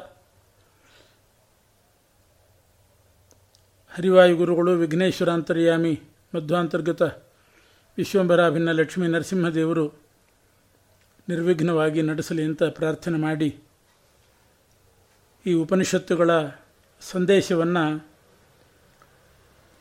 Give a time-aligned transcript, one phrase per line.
[3.89, 6.01] ಹರಿವಾಯುಗುರುಗಳು ವಿಘ್ನೇಶ್ವರ ಅಂತರ್ಯಾಮಿ
[6.35, 7.01] ಮಧ್ವಾಂತರ್ಗತ
[7.97, 9.85] ವಿಶ್ವಂಬರಾಭಿನ್ನ ಲಕ್ಷ್ಮೀ ನರಸಿಂಹದೇವರು
[11.29, 13.59] ನಿರ್ವಿಘ್ನವಾಗಿ ನಡೆಸಲಿ ಅಂತ ಪ್ರಾರ್ಥನೆ ಮಾಡಿ
[15.45, 16.29] ಈ ಉಪನಿಷತ್ತುಗಳ
[17.01, 18.07] ಸಂದೇಶವನ್ನು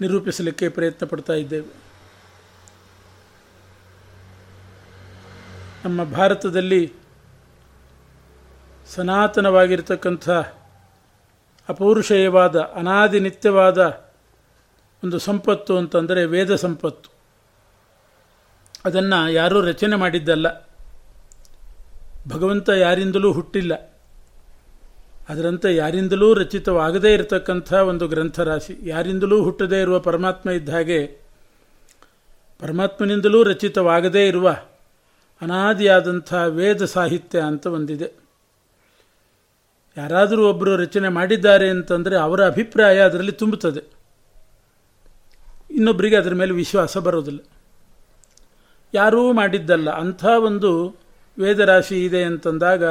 [0.00, 1.83] ನಿರೂಪಿಸಲಿಕ್ಕೆ ಪ್ರಯತ್ನ ಪಡ್ತಾ ಇದ್ದೇವೆ.
[5.84, 6.92] ನಮ್ಮ ಭಾರತದಲ್ಲಿ
[8.86, 10.30] ಸನಾತನವಾಗಿರ್ತಕ್ಕಂಥ
[11.68, 14.04] ಅಪೌರುಷೇಯವಾದ, ಅನಾದಿ ನಿತ್ಯವಾದ
[15.04, 17.10] ಒಂದು ಸಂಪತ್ತು ಅಂತಂದರೆ ವೇದ ಸಂಪತ್ತು.
[18.84, 20.68] ಅದನ್ನು ಯಾರೂ ರಚನೆ ಮಾಡಿದ್ದಲ್ಲ.
[22.28, 23.98] ಭಗವಂತ ಯಾರಿಂದಲೂ ಹುಟ್ಟಿಲ್ಲ.
[25.28, 28.78] ಅದರಂತೆ ಯಾರಿಂದಲೂ ರಚಿತವಾಗದೇ ಇರತಕ್ಕಂಥ ಒಂದು ಗ್ರಂಥರಾಶಿ.
[28.82, 31.06] ಯಾರಿಂದಲೂ ಹುಟ್ಟದೇ ಇರುವ ಪರಮಾತ್ಮ ಇದ್ದ ಹಾಗೆ
[32.60, 34.56] ಪರಮಾತ್ಮನಿಂದಲೂ ರಚಿತವಾಗದೇ ಇರುವ
[35.44, 38.12] ಅನಾದಿಯಾದಂಥ ವೇದ ಸಾಹಿತ್ಯ ಅಂತ ಒಂದಿದೆ.
[39.96, 43.80] ಯಾರಾದರೂ ಒಬ್ಬರು ರಚನೆ ಮಾಡಿದ್ದಾರೆ ಅಂತಂದರೆ ಅವರ ಅಭಿಪ್ರಾಯ ಅದರಲ್ಲಿ ತುಂಬುತ್ತದೆ.
[45.70, 47.38] ಇನ್ನೊಬ್ಬರಿಗೆ ಅದರ ಮೇಲೆ ವಿಶ್ವಾಸ ಬರೋದಿಲ್ಲ.
[48.94, 49.90] ಯಾರೂ ಮಾಡಿದ್ದಲ್ಲ.
[49.90, 50.96] ಅಂಥ ಒಂದು
[51.38, 52.84] ವೇದರಾಶಿ ಇದೆ ಅಂತಂದಾಗ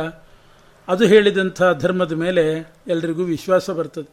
[0.87, 4.09] ಅದು ಹೇಳಿದಂಥ ಧರ್ಮದ ಮೇಲೆ ಎಲ್ರಿಗೂ ವಿಶ್ವಾಸ ಬರ್ತದೆ.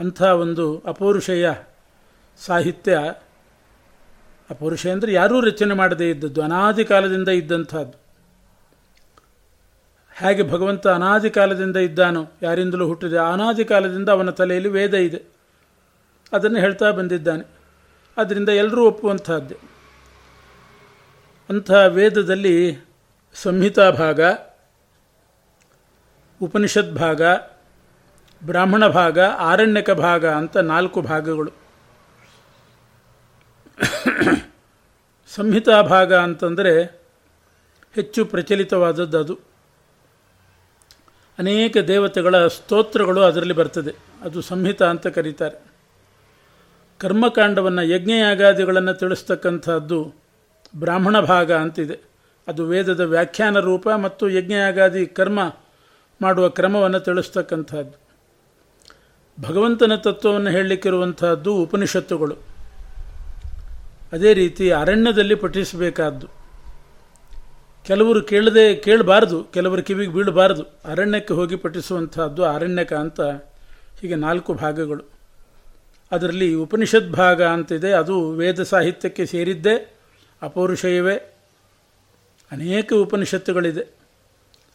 [0.00, 1.52] ಅಂಥ ಒಂದು ಅಪೌರುಷಯ
[2.38, 2.98] ಸಾಹಿತ್ಯ
[4.50, 8.04] ಅಪೌರುಷೇಯ ಅಂದರೆ ಯಾರೂ ರಚನೆ ಮಾಡದೇ ಇದ್ದದ್ದು, ಅನಾದಿ ಕಾಲದಿಂದ ಇದ್ದಂಥದ್ದು
[10.16, 15.22] ಹೇಗೆ ಭಗವಂತ ಅನಾದಿ ಕಾಲದಿಂದ ಇದ್ದಾನೋ, ಯಾರಿಂದಲೂ ಹುಟ್ಟಿದೆ ಅನಾದಿ ಕಾಲದಿಂದ ಅವನ ತಲೆಯಲ್ಲಿ ವೇದ ಇದೆ.
[16.32, 17.44] ಅದನ್ನು ಹೇಳ್ತಾ ಬಂದಿದ್ದಾನೆ.
[18.16, 19.56] ಅದರಿಂದ ಎಲ್ಲರೂ ಒಪ್ಪುವಂತಹದ್ದೇ.
[21.50, 22.78] ಅಂಥ ವೇದದಲ್ಲಿ
[23.34, 24.20] ಸಂಹಿತಾ ಭಾಗ,
[26.42, 27.22] ಉಪನಿಷತ್ ಭಾಗ,
[28.46, 31.63] ಬ್ರಾಹ್ಮಣ ಭಾಗ, ಆರಣ್ಯಕ ಭಾಗ ಅಂತ ನಾಲ್ಕು ಭಾಗಗಳು.
[35.34, 37.00] ಸಂಹಿತಾ ಭಾಗ ಅಂತಂದರೆ
[37.94, 39.38] ಹೆಚ್ಚು ಪ್ರಚಲಿತವಾದದ್ದು ಅದು.
[41.38, 43.94] ಅನೇಕ ದೇವತೆಗಳ ಸ್ತೋತ್ರಗಳು ಅದರಲ್ಲಿ ಬರ್ತದೆ.
[44.22, 45.62] ಅದು ಸಂಹಿತ ಅಂತ ಕರೀತಾರೆ.
[46.98, 50.14] ಕರ್ಮಕಾಂಡವನ್ನು ಯಜ್ಞಯಾಗಾದಿಗಳನ್ನು ತಿಳಿಸ್ತಕ್ಕಂಥದ್ದು
[50.76, 51.98] ಬ್ರಾಹ್ಮಣ ಭಾಗ ಅಂತಿದೆ.
[52.48, 55.56] ಅದು ವೇದದ ವ್ಯಾಖ್ಯಾನ ರೂಪ ಮತ್ತು ಯಜ್ಞಯಾಗಾದಿ ಕರ್ಮ
[56.22, 58.04] ಮಾಡುವ ಕ್ರಮವನ್ನು ತಿಳಿಸ್ತಕ್ಕಂಥದ್ದು.
[59.42, 62.53] ಭಗವಂತನ ತತ್ವವನ್ನು ಹೇಳಲಿಕ್ಕಿರುವಂತಹದ್ದು ಉಪನಿಷತ್ತುಗಳು.
[64.14, 66.26] ಅದೇ ರೀತಿ ಅರಣ್ಯದಲ್ಲಿ ಪಠಿಸಬೇಕಾದ್ದು.
[67.86, 70.62] ಕೆಲವರು ಕೇಳದೆ ಕೇಳಬಾರ್ದು, ಕೆಲವರು ಕಿವಿಗೆ ಬೀಳಬಾರ್ದು.
[70.62, 73.20] ಅರಣ್ಯಕ್ಕೆ ಹೋಗಿ ಪಠಿಸುವಂತಹದ್ದು ಅರಣ್ಯಕ ಅಂತ
[74.00, 75.04] ಹೀಗೆ ನಾಲ್ಕು ಭಾಗಗಳು.
[76.12, 79.94] ಅದರಲ್ಲಿ ಉಪನಿಷತ್ ಭಾಗ ಅಂತಿದೆ, ಅದು ವೇದ ಸಾಹಿತ್ಯಕ್ಕೆ ಸೇರಿದ್ದೇ,
[80.42, 81.16] ಅಪೌರುಷಯವೇ.
[82.52, 83.94] ಅನೇಕ ಉಪನಿಷತ್ತುಗಳಿದೆ.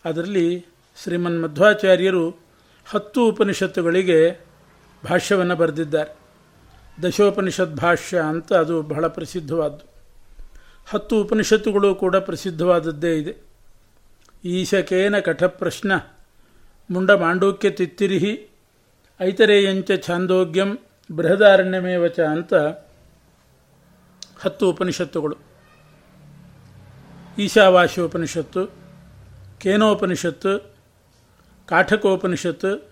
[0.06, 0.66] ಅದರಲ್ಲಿ
[1.04, 2.30] ಶ್ರೀಮನ್ ಮಧ್ವಾಚಾರ್ಯರು
[2.86, 4.46] ಹತ್ತು ಉಪನಿಷತ್ತುಗಳಿಗೆ
[5.10, 6.29] ಭಾಷ್ಯವನ್ನು ಬರೆದಿದ್ದಾರೆ.
[7.04, 9.90] ದಶೋಪನಿಷತ್ ಭಾಷ್ಯ ಅಂತ ಅದು ಬಹಳ ಪ್ರಸಿದ್ಧವಾದ್ದು.
[10.90, 13.36] ಹತ್ತು ಉಪನಿಷತ್ತುಗಳು ಕೂಡ ಪ್ರಸಿದ್ಧವಾದದ್ದೇ ಇದೆ.
[14.46, 15.92] ಈಶಕೇನ ಕಠಪ್ರಶ್ನ
[16.90, 18.50] ಮುಂಡ ಮಾಂಡೂಕ್ಯ ತಿತ್ತಿರಿಹಿ
[19.22, 20.80] ಐತರೇಯಂಚ ಛಾಂದೋಗ್ಯಂ
[21.16, 22.54] ಬೃಹದಾರಣ್ಯಮೇವಚ ಅಂತ
[24.40, 25.38] ಹತ್ತು ಉಪನಿಷತ್ತುಗಳು.
[27.38, 28.68] ಈಶಾವಾಸ್ಯೋಪನಿಷತ್ತು,
[29.60, 30.76] ಕೇನೋಪನಿಷತ್ತು,
[31.68, 32.92] ಕಾಠಕೋಪನಿಷತ್ತು,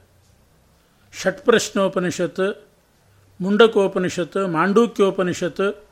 [1.21, 2.67] ಷಟ್ಪ್ರಶ್ನೋಪನಿಷತ್ತು
[3.42, 5.88] ಮುಂಡಕೋಪನಿಷತ್ತು, ಮಾಂಡೂಕ್ಯೋಪನಿಷತ್ತು,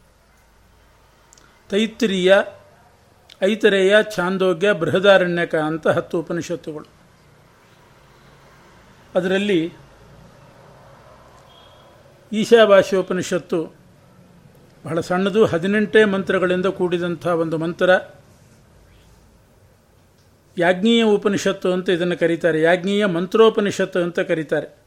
[1.70, 2.38] ತೈತ್ರಿಯ,
[3.44, 6.86] ಐತರೇಯ, ಛಾಂದೋಗ್ಯ, ಬೃಹದಾರಣ್ಯಕ ಅಂತ ಹತ್ತು ಉಪನಿಷತ್ತುಗಳು.
[9.16, 9.74] ಅದರಲ್ಲಿ
[12.34, 13.76] ಈಶಾಭಾಷ್ಯೋಪನಿಷತ್ತು
[14.86, 17.90] ಬಹಳ ಸಣ್ಣದು, ಹದಿನೆಂಟೇ ಮಂತ್ರಗಳಿಂದ ಕೂಡಿದಂಥ ಒಂದು ಮಂತ್ರ.
[20.58, 22.62] ಯಾಜ್ಞೀಯ ಉಪನಿಷತ್ತು ಅಂತ ಇದನ್ನು ಕರೀತಾರೆ.
[22.62, 24.85] ಯಾಜ್ಞೀಯ ಮಂತ್ರೋಪನಿಷತ್ತು ಅಂತ ಕರೀತಾರೆ.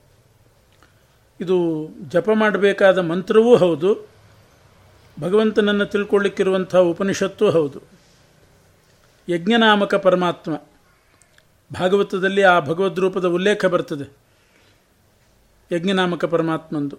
[1.40, 4.08] ಇದು ಜಪ ಮಾಡಬೇಕಾದ ಮಂತ್ರವೂ ಹೌದು.
[5.20, 7.80] ಭಗವಂತನನ್ನು ತಿಳ್ಕೊಳ್ಳಿಕ್ಕಿರುವಂಥ ಉಪನಿಷತ್ತೂ ಹೌದು.
[9.28, 10.56] ಯಜ್ಞನಾಮಕ ಪರಮಾತ್ಮ.
[11.78, 14.16] ಭಾಗವತದಲ್ಲಿ ಆ ಭಗವದ್ ರೂಪದ ಉಲ್ಲೇಖ ಬರ್ತದೆ.
[15.72, 16.98] ಯಜ್ಞನಾಮಕ ಪರಮಾತ್ಮಂದು.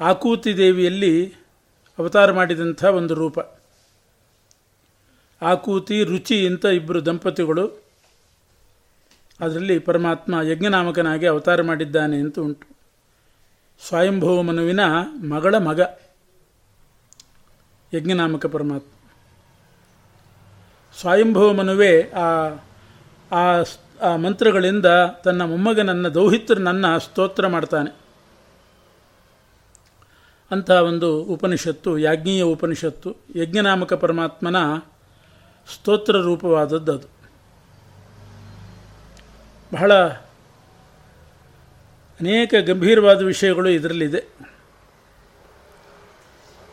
[0.00, 1.32] ಆಕೂತಿ ದೇವಿಯಲ್ಲಿ
[1.98, 3.38] ಅವತಾರ ಮಾಡಿದಂಥ ಒಂದು ರೂಪ.
[5.42, 7.83] ಆಕೂತಿ, ರುಚಿ ಅಂತ ಇಬ್ಬರು ದಂಪತಿಗಳು
[9.40, 12.76] ಅದರಲ್ಲಿ ಪರಮಾತ್ಮ ಯಜ್ಞನಾಮಕನಾಗಿ ಅವತಾರ ಮಾಡಿದ್ದಾನೆ ಅಂತ ಉಂಟು.
[13.88, 14.80] ಸ್ವಯಂಭವ ಮನುವಿನ
[15.30, 15.80] ಮಗಳ ಮಗ.
[17.94, 19.10] ಯಜ್ಞನಾಮಕ ಪರಮಾತ್ಮ.
[21.00, 22.10] ಸ್ವಯಂಭವ ಮನುವೆ
[23.30, 23.62] ಆ
[24.02, 24.86] ಆ ಮಂತ್ರಗಳಿಂದ
[25.24, 27.96] ತನ್ನ ಮೊಮ್ಮಗನನ್ನ, ದೌಹಿತ್ರನನ್ನ ಸ್ತೋತ್ರ ಮಾಡ್ತಾನೆ.
[30.50, 34.56] ಅಂತಹ ಒಂದು ಉಪನಿಷತ್ತು, ಯಾಜ್ಞೀಯ ಉಪನಿಷತ್ತು, ಯಜ್ಞನಾಮಕ ಪರಮಾತ್ಮನ
[35.74, 37.23] ಸ್ತೋತ್ರ ರೂಪವಾದದ್ದು ಅದು.
[39.74, 39.92] ಬಹಳ
[42.20, 44.24] ಅನೇಕ ಗಂಭೀರವಾದ ವಿಷಯಗಳು ಇದರಲ್ಲಿದೆ.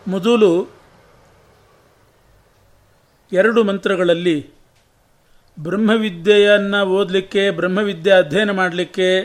[0.08, 0.68] ಮೊದಲು
[3.34, 4.50] ಎರಡು ಮಂತ್ರಗಳಲ್ಲಿ
[5.60, 9.20] ಬ್ರಹ್ಮವಿದ್ಯೆಯನ್ನು ಓದಲಿಕ್ಕೆ, ಬ್ರಹ್ಮವಿದ್ಯೆ ಅಧ್ಯಯನ ಮಾಡಲಿಕ್ಕೆ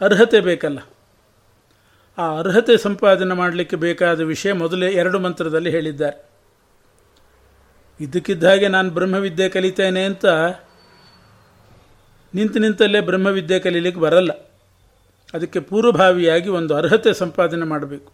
[0.00, 0.78] ಅರ್ಹತೆ ಬೇಕಲ್ಲ.
[2.18, 6.28] ಆ ಅರ್ಹತೆ ಸಂಪಾದನೆ ಮಾಡಲಿಕ್ಕೆ ಬೇಕಾದ ವಿಷಯ ಮೊದಲೇ ಎರಡು ಮಂತ್ರದಲ್ಲಿ ಹೇಳಿದ್ದಾರೆ.
[8.00, 10.26] ಇದಕ್ಕಿದ್ದ ಹಾಗೆ ನಾನು ಬ್ರಹ್ಮವಿದ್ಯೆ ಕಲಿತೇನೆ ಅಂತ
[12.34, 14.30] ನಿಂತು ನಿಂತಲ್ಲೇ ಬ್ರಹ್ಮವಿದ್ಯೆ ಕಲೀಲಿಕ್ಕೆ ಬರಲ್ಲ.
[15.34, 18.12] ಅದಕ್ಕೆ ಪೂರ್ವಭಾವಿಯಾಗಿ ಒಂದು ಅರ್ಹತೆ ಸಂಪಾದನೆ ಮಾಡಬೇಕು.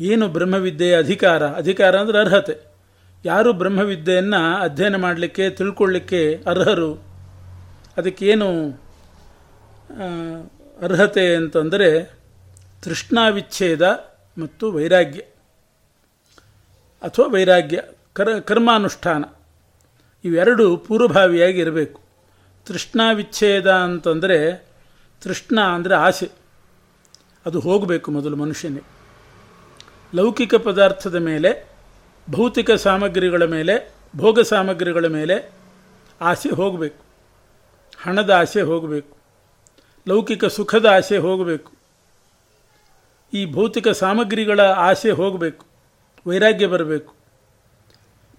[0.00, 1.42] ಏನು ಬ್ರಹ್ಮವಿದ್ಯೆಯ ಅಧಿಕಾರ?
[1.42, 2.74] ಅಧಿಕಾರ ಅಂದರೆ ಅರ್ಹತೆ.
[3.24, 6.94] ಯಾರು ಬ್ರಹ್ಮವಿದ್ಯೆಯನ್ನು ಅಧ್ಯಯನ ಮಾಡಲಿಕ್ಕೆ, ತಿಳ್ಕೊಳ್ಳಿಕ್ಕೆ ಅರ್ಹರು?
[7.96, 8.70] ಅದಕ್ಕೇನು
[10.82, 12.18] ಅರ್ಹತೆ ಅಂತಂದರೆ
[12.82, 13.82] ತೃಷ್ಣಾವಿಚ್ಛೇದ
[14.38, 15.20] ಮತ್ತು ವೈರಾಗ್ಯ.
[17.02, 17.82] ಅಥವಾ ವೈರಾಗ್ಯ,
[18.12, 19.24] ಕರ, ಕರ್ಮಾನುಷ್ಠಾನ.
[20.24, 22.03] ಇವೆರಡು ಪೂರ್ವಭಾವಿಯಾಗಿ ಇರಬೇಕು.
[22.66, 24.66] ತೃಷ್ಣಾವಿಚ್ಛೇದ ಅಂತಂದರೆ
[25.22, 26.30] ತೃಷ್ಣ ಅಂದರೆ ಆಸೆ.
[27.46, 28.80] ಅದು ಹೋಗಬೇಕು ಮೊದಲು ಮನುಷ್ಯನೇ.
[30.14, 31.68] ಲೌಕಿಕ ಪದಾರ್ಥದ ಮೇಲೆ,
[32.30, 35.52] ಭೌತಿಕ ಸಾಮಗ್ರಿಗಳ ಮೇಲೆ, ಭೋಗ ಸಾಮಗ್ರಿಗಳ ಮೇಲೆ
[36.20, 37.04] ಆಸೆ ಹೋಗಬೇಕು.
[38.02, 39.16] ಹಣದ ಆಸೆ ಹೋಗಬೇಕು.
[40.08, 41.72] ಲೌಕಿಕ ಸುಖದ ಆಸೆ ಹೋಗಬೇಕು.
[43.34, 45.66] ಈ ಭೌತಿಕ ಸಾಮಗ್ರಿಗಳ ಆಸೆ ಹೋಗಬೇಕು.
[46.26, 47.14] ವೈರಾಗ್ಯ ಬರಬೇಕು.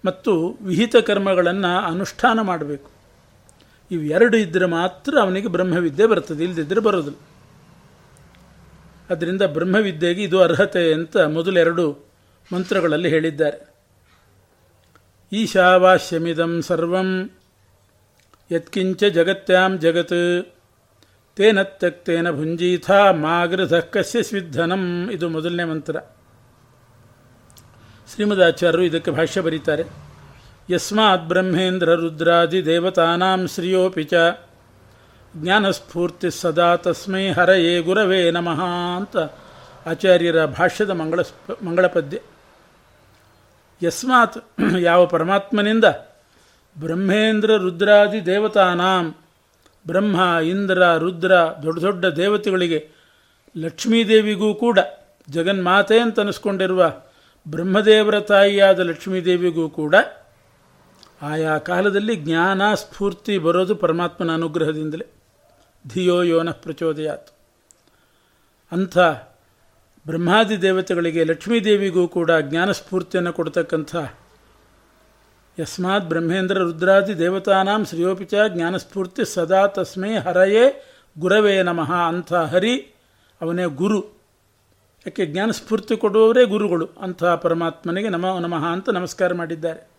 [0.06, 2.95] ಮತ್ತು ವಿಹಿತ ಕರ್ಮಗಳನ್ನು ಅನುಷ್ಠಾನ ಮಾಡಬೇಕು.
[3.92, 7.18] ಇವೆರಡು ಇದ್ದರೆ ಮಾತ್ರ ಅವನಿಗೆ ಬ್ರಹ್ಮವಿದ್ಯೆ ಬರ್ತದೆ ಇಲ್ಲದಿದ್ದರೆ ಬರೋದಿಲ್ಲ.
[9.10, 11.98] ಅದರಿಂದ ಬ್ರಹ್ಮವಿದ್ಯೆಗೆ ಇದು ಅರ್ಹತೆ ಅಂತ ಮೊದಲೆರಡು
[12.54, 13.76] ಮಂತ್ರಗಳಲ್ಲಿ ಹೇಳಿದ್ದಾರೆ.
[15.32, 17.30] ಈಶಾವಾಶ್ಯಮಿದಂ ಸರ್ವಂ,
[18.52, 20.54] ಯತ್ಕಿಂಚ ಜಗತ್ಯಾಂ ಜಗತ್,
[21.36, 26.00] ತೇನ ತಕ್ತೇನ ಭುಂಜೀಥ ಮಾಗೃಧ ಕಸ್ಯ ಸ್ವಿಧನಂ ಇದು ಮೊದಲನೇ ಮಂತ್ರ.
[28.14, 29.84] ಶ್ರೀಮದಾಚಾರ್ಯರು ಇದಕ್ಕೆ ಭಾಷ್ಯ ಬರೀತಾರೆ.
[30.70, 34.14] ಯಸ್ಮಾತ್ ಬ್ರಹ್ಮೇಂದ್ರ ರುದ್ರಾದಿ ದೇವತಾನಾಂ ಶ್ರಿಯೋಪಿ ಚ
[35.38, 38.62] ಜ್ಞಾನಸ್ಫೂರ್ತಿ ಸದಾ ತಸ್ಮೈ ಹರಯೇ ಗುರವೇ ನಮಃ
[38.96, 39.18] ಅಂತ
[39.86, 41.20] ಆಚಾರ್ಯರ ಭಾಷ್ಯದ ಮಂಗಳ
[41.64, 42.18] ಮಂಗಳ ಪದ್ಯ.
[43.82, 44.38] ಯಸ್ಮಾತ್
[44.80, 45.86] ಯಾವ ಪರಮಾತ್ಮನಿಂದ
[46.78, 49.16] ಬ್ರಹ್ಮೇಂದ್ರ ರುದ್ರಾದಿ ದೇವತಾನಾಂ
[49.88, 51.32] ಬ್ರಹ್ಮ, ಇಂದ್ರ, ರುದ್ರ
[51.64, 52.90] ದೊಡ್ಡ ದೊಡ್ಡ ದೇವತೆಗಳಿಗೆ
[53.58, 54.80] ಲಕ್ಷ್ಮೀದೇವಿಗೂ ಕೂಡ
[55.30, 56.92] ಜಗನ್ಮಾತೆ ಅಂತ ಅನಿಸ್ಕೊಂಡಿರುವ
[57.48, 59.96] ಬ್ರಹ್ಮದೇವರ ತಾಯಿಯಾದ ಲಕ್ಷ್ಮೀದೇವಿಗೂ ಕೂಡ
[61.30, 65.06] ಆಯಾ ಕಾಲದಲ್ಲಿ ಜ್ಞಾನ ಸ್ಫೂರ್ತಿ ಬರೋದು ಪರಮಾತ್ಮನ ಅನುಗ್ರಹದಿಂದಲೇ.
[65.94, 67.30] ಧಿಯೋ ಯೋನ ಪ್ರಚೋದಯಾತ್.
[68.72, 68.98] ಅಂಥ
[70.08, 73.96] ಬ್ರಹ್ಮಾದಿ ದೇವತೆಗಳಿಗೆ ಲಕ್ಷ್ಮೀದೇವಿಗೂ ಕೂಡ ಜ್ಞಾನ ಸ್ಫೂರ್ತಿಯನ್ನು ಕೊಡ್ತಕ್ಕಂಥ
[75.60, 80.84] ಯಸ್ಮಾತ್ ಬ್ರಹ್ಮೇಂದ್ರ ರುದ್ರಾದಿ ದೇವತಾನಾಂ ಶ್ರೇಯೋಪಿಚ ಜ್ಞಾನಸ್ಫೂರ್ತಿ ಸದಾ ತಸ್ಮೈ ಹರಯೇ
[81.20, 82.80] ಗುರವೇ ನಮಃ ಅಂಥ ಹರಿ
[83.42, 84.02] ಅವನೇ ಗುರು.
[85.06, 89.95] ಯಾಕೆ ಜ್ಞಾನಸ್ಫೂರ್ತಿ ಕೊಡುವವರೇ ಗುರುಗಳು ಅಂಥ ಪರಮಾತ್ಮನಿಗೆ ನಮ ನಮಃ ಅಂತ ನಮಸ್ಕಾರ ಮಾಡಿದ್ದಾರೆ.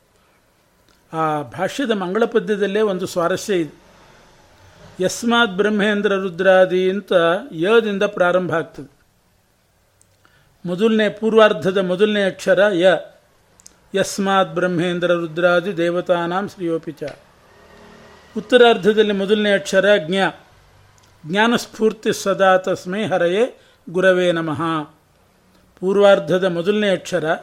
[1.12, 3.86] ಆ ಭಾಷ್ಯದ ಮಂಗಳ ಪದ್ಯದಲ್ಲೇ ಒಂದು ಸ್ವಾರಸ್ಯ ಇದೆ.
[5.04, 7.12] ಯಸ್ಮಾತ್ ಬ್ರಹ್ಮೇಂದ್ರ ರುದ್ರಾದಿ ಅಂತ
[7.52, 8.90] ಯದಿಂದ ಪ್ರಾರಂಭ ಆಗ್ತದೆ.
[10.66, 12.96] ಮೊದಲನೇ ಪೂರ್ವಾರ್ಧದ ಮೊದಲನೇ ಅಕ್ಷರ ಯ.
[13.94, 17.04] ಯಸ್ಮಾತ್ ಬ್ರಹ್ಮೇಂದ್ರ ರುದ್ರಾದಿ ದೇವತಾನಾಂ ಶ್ರೀಯೋಪಿಚ.
[18.36, 20.18] ಉತ್ತರಾರ್ಧದಲ್ಲಿ ಮೊದಲನೇ ಅಕ್ಷರ ಜ್ಞ.
[21.26, 23.60] ಜ್ಞಾನಸ್ಫೂರ್ತಿ ಸದಾ ತಸ್ಮೈ ಹರೆಯೇ
[23.90, 24.84] ಗುರವೇ ನಮಃ.
[25.80, 27.36] ಪೂರ್ವಾರ್ಧದ ಮೊದಲನೇ ಅಕ್ಷರ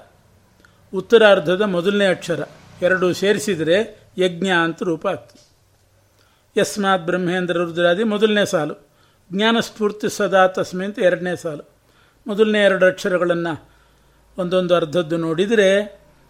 [0.94, 2.44] ಉತ್ತರಾರ್ಧದ ಮೊದಲನೇ ಅಕ್ಷರ.
[2.84, 3.78] ಎರಡು ಸೇರಿಸಿದರೆ
[4.18, 5.44] ಯಜ್ಞ ಅಂತ ರೂಪ ಆಗ್ತದೆ.
[6.60, 8.76] ಯಸ್ಮಾತ್ ಬ್ರಹ್ಮೇಂದ್ರ ರುದ್ರಾದಿ ಮೊದಲನೇ ಸಾಲು.
[9.34, 11.64] ಜ್ಞಾನಸ್ಫೂರ್ತಿ ಸದಾ ತಸ್ಮೆ ಅಂತ ಎರಡನೇ ಸಾಲು.
[12.28, 13.54] ಮೊದಲನೇ ಎರಡು ಅಕ್ಷರಗಳನ್ನು
[14.38, 15.70] ಒಂದೊಂದು ಅರ್ಧದ್ದು ನೋಡಿದರೆ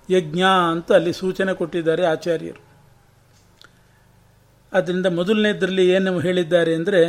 [0.10, 0.42] ಯಜ್ಞ
[0.72, 2.62] ಅಂತ ಅಲ್ಲಿ ಸೂಚನೆ ಕೊಟ್ಟಿದ್ದಾರೆ ಆಚಾರ್ಯರು.
[4.74, 7.02] ಆದ್ದರಿಂದ ಮೊದಲನೇದರಲ್ಲಿ ಏನು ಹೇಳಿದ್ದಾರೆ ಅಂದರೆ,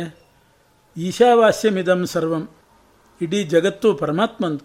[0.97, 2.49] ಈಶಾವಾಸ್ಯಮಿದಂ ಸರ್ವಂ,
[3.21, 4.63] ಇಡೀ ಜಗತ್ತು ಪರಮಾತ್ಮಂದು.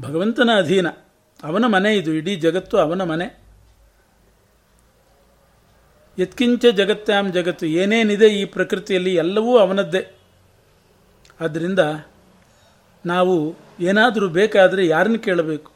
[0.00, 0.86] ಭಗವಂತನ ಅಧೀನ.
[1.42, 3.46] ಅವನ ಮನೆ ಇದು, ಇಡೀ ಜಗತ್ತು ಅವನ ಮನೆ.
[6.18, 10.14] ಯತ್ಕಿಂಚ ಜಗತ್ತಾಮ್ ಜಗತ್ತು, ಏನೇನಿದೆ ಈ ಪ್ರಕೃತಿಯಲ್ಲಿ ಎಲ್ಲವೂ ಅವನದ್ದೇ.
[11.40, 11.78] ಆದ್ದರಿಂದ
[13.06, 15.72] ನಾವು ಏನಾದರೂ ಬೇಕಾದರೆ ಯಾರನ್ನು ಕೇಳಬೇಕು?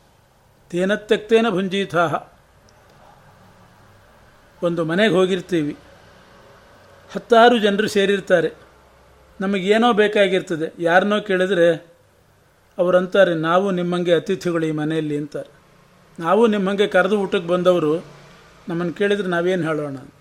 [0.70, 2.14] ತೇನ ತೆಕ್ತೇನ ಭುಂಜೀತಾಹ.
[4.62, 5.76] ಒಂದು ಮನೆಗೆ ಹೋಗಿರ್ತೀವಿ.
[7.12, 8.50] ಹತ್ತಾರು ಜನರು ಸೇರಿರ್ತಾರೆ.
[9.40, 10.82] ನಮಗೇನೋ ಬೇಕಾಗಿರ್ತದೆ.
[10.82, 11.89] ಯಾರನ್ನೋ ಕೇಳಿದ್ರೆ
[12.80, 15.50] ಅವರಂತಾರೆ ನಾವು ನಿಮ್ಮಂಗೆ ಅತಿಥಿಗಳು ಈ ಮನೆಯಲ್ಲಿ ಅಂತಾರೆ.
[16.18, 17.92] ನಾವು ನಿಮ್ಮಂಗೆ ಕರೆದು ಊಟಕ್ಕೆ ಬಂದವರು,
[18.68, 20.16] ನಮ್ಮನ್ನು ಕೇಳಿದರೆ ನಾವೇನು ಹೇಳೋಣ ಅಂತ.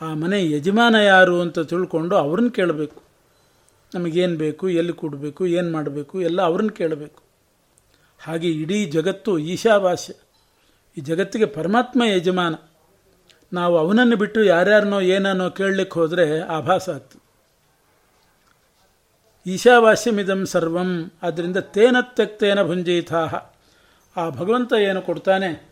[0.00, 2.98] ಆ ಮನೆ ಯಜಮಾನ ಯಾರು ಅಂತ ತಿಳ್ಕೊಂಡು ಅವ್ರನ್ನ ಕೇಳಬೇಕು.
[3.94, 7.20] ನಮಗೇನು ಬೇಕು, ಎಲ್ಲಿ ಕೊಡಬೇಕು, ಏನು ಮಾಡಬೇಕು, ಎಲ್ಲ ಅವ್ರನ್ನ ಕೇಳಬೇಕು.
[8.22, 10.14] ಹಾಗೆ ಇಡೀ ಜಗತ್ತು ಈಶಾಭಾಷೆ
[10.98, 12.54] ಈ ಜಗತ್ತಿಗೆ ಪರಮಾತ್ಮ ಯಜಮಾನ.
[13.52, 17.19] ನಾವು ಅವನನ್ನು ಬಿಟ್ಟು ಯಾರ್ಯಾರನೋ ಏನನ್ನೋ ಕೇಳಲಿಕ್ಕೆ ಹೋದರೆ ಆಭಾಸ ಆಗ್ತದೆ.
[19.46, 21.10] ಈಶಾವಾಸ್ಯಮಿದಂ ಸರ್ವಂ.
[21.22, 23.34] ಆದ್ದರಿಂದ ತೇನ ತಕ್ತೇನ ಭುಂಜೀತಾಹ
[24.16, 25.70] ಆ ಭಗವಂತ ಏನು ಕೊಡ್ತಾನೆ?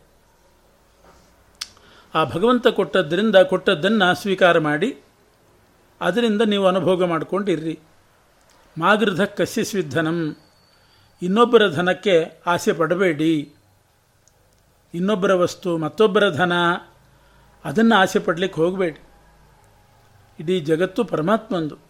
[2.14, 5.02] ಆ ಭಗವಂತ ಕೊಟ್ಟದ್ದರಿಂದ ಕೊಟ್ಟದ್ದನ್ನು ಸ್ವೀಕಾರ ಮಾಡಿ,
[6.00, 7.78] ಅದರಿಂದ ನೀವು ಅನುಭೋಗ ಮಾಡಿಕೊಂಡಿರ್ರಿ.
[8.78, 10.36] ಮಾಗೃಧ ಸ್ವಿಧನಂ
[11.22, 13.54] ಇನ್ನೊಬ್ಬರ ಧನಕ್ಕೆ ಆಸೆ ಪಡಬೇಡಿ.
[14.94, 16.52] ಇನ್ನೊಬ್ಬರ ವಸ್ತು ಮತ್ತೊಬ್ಬರ ಧನ,
[17.64, 19.00] ಅದನ್ನು ಆಸೆ ಪಡಲಿಕ್ಕೆ ಹೋಗಬೇಡಿ.
[20.40, 21.87] ಇಡೀ ಜಗತ್ತು ಪರಮಾತ್ಮಂದು.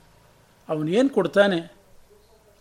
[0.69, 1.73] ಅವನು ಏನು ಕೊಡ್ತಾನೆ?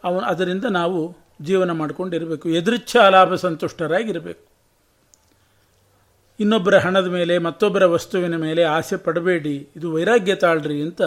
[0.04, 2.50] ಅವನು ಅದರಿಂದ ನಾವು ಜೀವನ ಮಾಡಿಕೊಂಡಿರಬೇಕು.
[2.50, 4.48] ಎದುರುಚ್ಛ ಲಾಭ ಸಂತುಷ್ಟರಾಗಿರಬೇಕು.
[6.40, 9.70] ಇನ್ನೊಬ್ಬರ ಹಣದ ಮೇಲೆ, ಮತ್ತೊಬ್ಬರ ವಸ್ತುವಿನ ಮೇಲೆ ಆಸೆ ಪಡಬೇಡಿ.
[9.76, 11.02] ಇದು ವೈರಾಗ್ಯ ತಾಳ್ರಿ ಅಂತ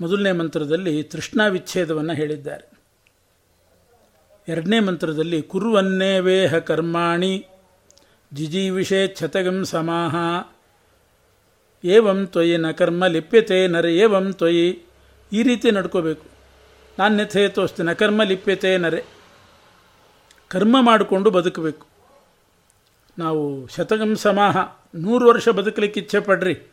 [0.00, 2.70] ಮೊದಲನೇ ಮಂತ್ರದಲ್ಲಿ ತೃಷ್ಣಾ ವಿಚ್ಛೇದವನ್ನು ಹೇಳಿದ್ದಾರೆ.
[4.48, 7.46] ಎರಡನೇ ಮಂತ್ರದಲ್ಲಿ, ಕುರುವನ್ನೇ ವೇಹ ಕರ್ಮಾಣಿ
[8.34, 10.16] ಜಿಜೀವಿಷೇ ಛತಗಂ ಸಮಾಹ.
[11.84, 14.87] ಏವಂ ತ್ವಯಿ ನ ಕರ್ಮ ಲಿಪ್ಯತೆ ನರ ಏವಂ ತ್ವಯಿ
[15.32, 16.26] ಈ ರೀತಿ ನಡ್ಕೋಬೇಕು.
[16.98, 17.16] ನಾನು
[17.82, 19.04] ನ ಕರ್ಮ ಲಿಪ್ಯತೆ ನರೆ.
[20.48, 21.86] ಕರ್ಮ ಮಾಡಿಕೊಂಡು ಬದುಕಬೇಕು.
[23.18, 24.56] ನಾವು ಶತಕಂ ಸಮಾಹ.
[24.94, 26.72] ನೂರು ವರ್ಷ ಬದುಕಲಿಕ್ಕೆ ಇಚ್ಛೆ ಪಡ್ರಿ.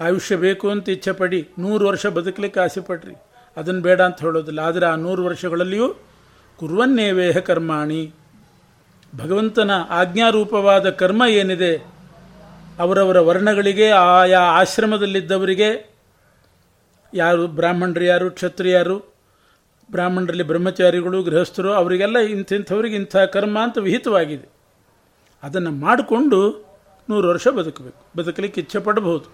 [0.00, 3.14] ಆಯುಷ್ಯ ಬೇಕು ಅಂತ ಇಚ್ಛೆ ಪಡಿ ನೂರು ವರ್ಷ ಬದುಕಲಿಕ್ಕೆ ಆಸೆ ಪಡ್ರಿ.
[3.56, 4.60] ಅದನ್ನು ಬೇಡ ಅಂತ ಹೇಳೋದಿಲ್ಲ.
[4.60, 5.94] ಆದರೆ ಆ ನೂರು ವರ್ಷಗಳಲ್ಲಿಯೂ
[6.56, 8.12] ಕುರುವನ್ನೇವೇಹ ಕರ್ಮಾಣಿ.
[9.16, 11.76] ಭಗವಂತನ ಆಜ್ಞಾರೂಪವಾದ ಕರ್ಮ ಏನಿದೆ?
[12.78, 15.97] ಅವರವರ ವರ್ಣಗಳಿಗೆ, ಆಯಾ ಆಶ್ರಮದಲ್ಲಿದ್ದವರಿಗೆ
[17.14, 18.98] ಯಾರು ಬ್ರಾಹ್ಮಣರು ಯಾರು ಕ್ಷತ್ರಿಯರು,
[19.90, 24.48] ಬ್ರಾಹ್ಮಣರಲ್ಲಿ ಬ್ರಹ್ಮಚಾರಿಗಳು, ಗೃಹಸ್ಥರು, ಅವರಿಗೆಲ್ಲ ಇಂಥಿಂಥವ್ರಿಗೆ ಇಂಥ ಕರ್ಮ ಅಂತ ವಿಹಿತವಾಗಿದೆ.
[25.42, 26.68] ಅದನ್ನು ಮಾಡಿಕೊಂಡು
[27.10, 28.18] ನೂರು ವರ್ಷ ಬದುಕಬೇಕು.
[28.18, 29.24] ಬದುಕಲಿಕ್ಕೆ ಇಚ್ಛೆ ಪಡಬಹುದು.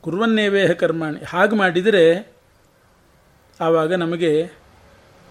[0.00, 1.24] ಕುರುವನ್ನೇವೇಹ ಕರ್ಮಾಣಿ.
[1.24, 2.32] ಹಾಗೆ ಮಾಡಿದರೆ
[3.60, 4.50] ಆವಾಗ ನಮಗೆ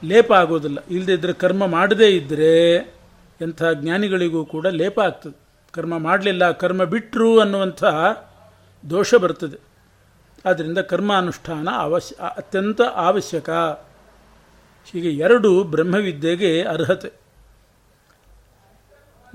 [0.03, 0.77] ಲೇಪ ಆಗೋದಿಲ್ಲ.
[0.89, 2.74] ಇಲ್ಲದಿದ್ದರೆ ಕರ್ಮ ಮಾಡದೇ ಇದ್ದರೆ
[3.41, 5.39] ಎಂಥ ಜ್ಞಾನಿಗಳಿಗೂ ಕೂಡ ಲೇಪ ಆಗ್ತದೆ.
[5.72, 7.84] ಕರ್ಮ ಮಾಡಲಿಲ್ಲ, ಕರ್ಮ ಬಿಟ್ಟರು ಅನ್ನುವಂಥ
[8.89, 9.69] ದೋಷ ಬರ್ತದೆ.
[10.46, 13.50] ಆದ್ದರಿಂದ ಕರ್ಮಾನುಷ್ಠಾನ ಅವಶ್ಯ ಅತ್ಯಂತ ಅವಶ್ಯಕ.
[14.91, 17.12] ಹೀಗೆ ಎರಡು ಬ್ರಹ್ಮವಿದ್ಯೆಗೆ ಅರ್ಹತೆ.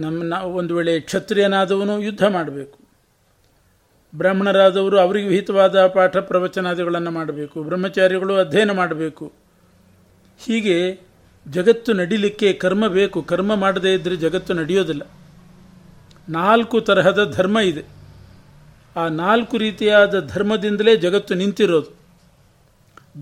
[0.00, 2.78] ನಮ್ಮ ಒಂದು ವೇಳೆ ಕ್ಷತ್ರಿಯನಾದವನು ಯುದ್ಧ ಮಾಡಬೇಕು.
[4.16, 7.62] ಬ್ರಾಹ್ಮಣರಾದವರು ಅವರಿಗೆ ವಿಹಿತವಾದ ಪಾಠ ಪ್ರವಚನಾದಿಗಳನ್ನು ಮಾಡಬೇಕು.
[7.62, 9.32] ಬ್ರಹ್ಮಚಾರಿಗಳು ಅಧ್ಯಯನ ಮಾಡಬೇಕು.
[10.38, 11.00] ಹೀಗೆ
[11.50, 13.22] ಜಗತ್ತು ನಡಿಲಿಕ್ಕೆ ಕರ್ಮ ಬೇಕು.
[13.22, 15.02] ಕರ್ಮ ಮಾಡದೇ ಇದ್ದರೆ ಜಗತ್ತು ನಡೆಯೋದಿಲ್ಲ.
[16.28, 17.93] ನಾಲ್ಕು ತರಹದ ಧರ್ಮ ಇದೆ.
[18.96, 22.04] ಆ ನಾಲ್ಕು ರೀತಿಯಾದ ಧರ್ಮದಿಂದಲೇ ಜಗತ್ತು ನಿಂತಿರೋದು.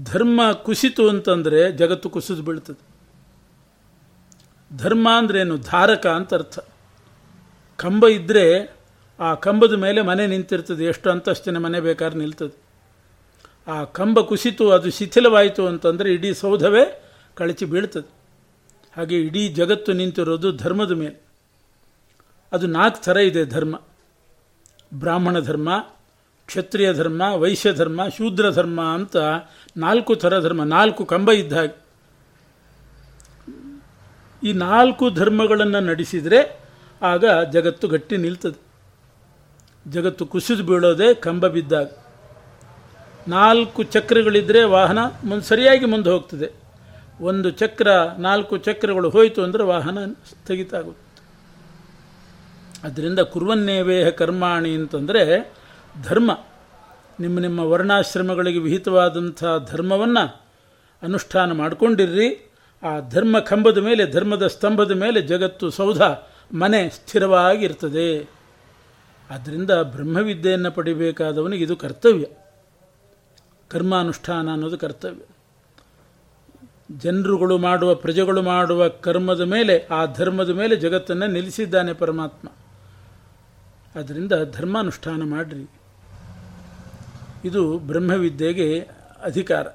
[0.04, 2.92] ಧರ್ಮ ಕುಸಿತು ಅಂತಂದರೆ ಜಗತ್ತು ಕುಸಿದು ಬೀಳ್ತದೆ.
[4.76, 5.58] ಧರ್ಮ ಅಂದ್ರೇನು?
[5.58, 6.58] ಧಾರಕ ಅಂತ ಅರ್ಥ.
[7.76, 8.76] ಕಂಬ ಇದ್ದರೆ
[9.20, 10.84] ಆ ಕಂಬದ ಮೇಲೆ ಮನೆ ನಿಂತಿರ್ತದೆ.
[10.84, 12.62] ಎಷ್ಟು ಅಂತಸ್ತಿನ ಮನೆ ಬೇಕಾದ್ರೆ ನಿಲ್ತದೆ.
[13.70, 18.10] ಆ ಕಂಬ ಕುಸಿತು, ಅದು ಶಿಥಿಲವಾಯಿತು ಅಂತಂದರೆ ಇಡೀ ಸೌಧವೇ ಕಳಚಿ ಬೀಳ್ತದೆ.
[18.96, 21.22] ಹಾಗೆ ಇಡೀ ಜಗತ್ತು ನಿಂತಿರೋದು ಧರ್ಮದ ಮೇಲೆ.
[22.52, 23.80] ಅದು ನಾಲ್ಕು ಥರ ಇದೆ ಧರ್ಮ.
[24.94, 25.70] ಬ್ರಾಹ್ಮಣ ಧರ್ಮ,
[26.46, 29.16] ಕ್ಷತ್ರಿಯ ಧರ್ಮ, ವೈಶ್ಯ ಧರ್ಮ, ಶೂದ್ರ ಧರ್ಮ ಅಂತ
[29.76, 31.76] ನಾಲ್ಕು ಥರ ಧರ್ಮ, ನಾಲ್ಕು ಕಂಬ ಇದ್ದ ಹಾಗೆ.
[34.42, 36.60] ಈ ನಾಲ್ಕು ಧರ್ಮಗಳನ್ನು ನಡೆಸಿದರೆ
[37.02, 38.58] ಆಗ ಜಗತ್ತು ಗಟ್ಟಿ ನಿಲ್ತದೆ.
[39.90, 41.86] ಜಗತ್ತು ಕುಸಿದು ಬೀಳೋದೆ ಕಂಬ ಬಿದ್ದಾಗ.
[43.28, 46.48] ನಾಲ್ಕು ಚಕ್ರಗಳಿದ್ದರೆ ವಾಹನ ಮುಂದೆ ಸರಿಯಾಗಿ ಮುಂದೆ ಹೋಗ್ತದೆ.
[47.20, 51.11] ಒಂದು ಚಕ್ರ, ನಾಲ್ಕು ಚಕ್ರಗಳು ಹೋಯಿತು ಅಂದರೆ ವಾಹನ ಸ್ಥಗಿತ ಆಗುತ್ತೆ.
[52.82, 55.52] ಅದರಿಂದ ಕುರುವನ್ನೇವೇಹ ಕರ್ಮಾಣಿ ಅಂತಂದರೆ
[56.02, 56.38] ಧರ್ಮ.
[57.20, 60.42] ನಿಮ್ಮ ನಿಮ್ಮ ವರ್ಣಾಶ್ರಮಗಳಿಗೆ ವಿಹಿತವಾದಂಥ ಧರ್ಮವನ್ನು
[61.02, 62.52] ಅನುಷ್ಠಾನ ಮಾಡಿಕೊಂಡಿರ್ರಿ.
[62.82, 66.02] ಆ ಧರ್ಮ ಕಂಬದ ಮೇಲೆ, ಧರ್ಮದ ಸ್ತಂಭದ ಮೇಲೆ ಜಗತ್ತು ಸೌಧ,
[66.54, 68.30] ಮನೆ ಸ್ಥಿರವಾಗಿರ್ತದೆ.
[69.30, 72.24] ಆದ್ದರಿಂದ ಬ್ರಹ್ಮವಿದ್ಯೆಯನ್ನು ಪಡಿಬೇಕಾದವನಿಗೆ ಇದು ಕರ್ತವ್ಯ.
[73.68, 75.22] ಕರ್ಮಾನುಷ್ಠಾನ ಅನ್ನೋದು ಕರ್ತವ್ಯ.
[76.98, 82.48] ಜನರುಗಳು ಮಾಡುವ, ಪ್ರಜೆಗಳು ಮಾಡುವ ಕರ್ಮದ ಮೇಲೆ, ಆ ಧರ್ಮದ ಮೇಲೆ ಜಗತ್ತನ್ನು ನಿಲ್ಲಿಸಿದ್ದಾನೆ ಪರಮಾತ್ಮ.
[83.96, 85.70] ಆದ್ದರಿಂದ ಧರ್ಮಾನುಷ್ಠಾನ ಮಾಡ್ರಿ.
[87.44, 88.80] ಇದು ಬ್ರಹ್ಮವಿದ್ಯೆಗೆ
[89.22, 89.66] ಅಧಿಕಾರ.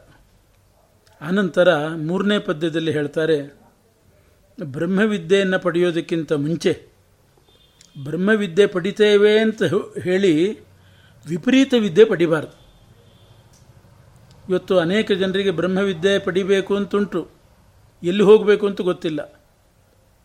[1.22, 3.60] ಆನಂತರ ಮೂರನೇ ಪದ್ಯದಲ್ಲಿ ಹೇಳ್ತಾರೆ,
[4.64, 6.88] ಬ್ರಹ್ಮವಿದ್ಯೆಯನ್ನು ಪಡೆಯೋದಕ್ಕಿಂತ ಮುಂಚೆ
[8.04, 9.64] ಬ್ರಹ್ಮವಿದ್ಯೆ ಪಡಿತೇವೆ ಅಂತ
[10.04, 10.60] ಹೇಳಿ
[11.28, 12.56] ವಿಪರೀತ ವಿದ್ಯೆ ಪಡಿಬಾರ್ದು.
[14.50, 17.30] ಇವತ್ತು ಅನೇಕ ಜನರಿಗೆ ಬ್ರಹ್ಮವಿದ್ಯೆ ಪಡಿಬೇಕು ಅಂತುಂಟು
[18.04, 19.37] ಎಲ್ಲಿ ಹೋಗಬೇಕು ಅಂತ ಗೊತ್ತಿಲ್ಲ.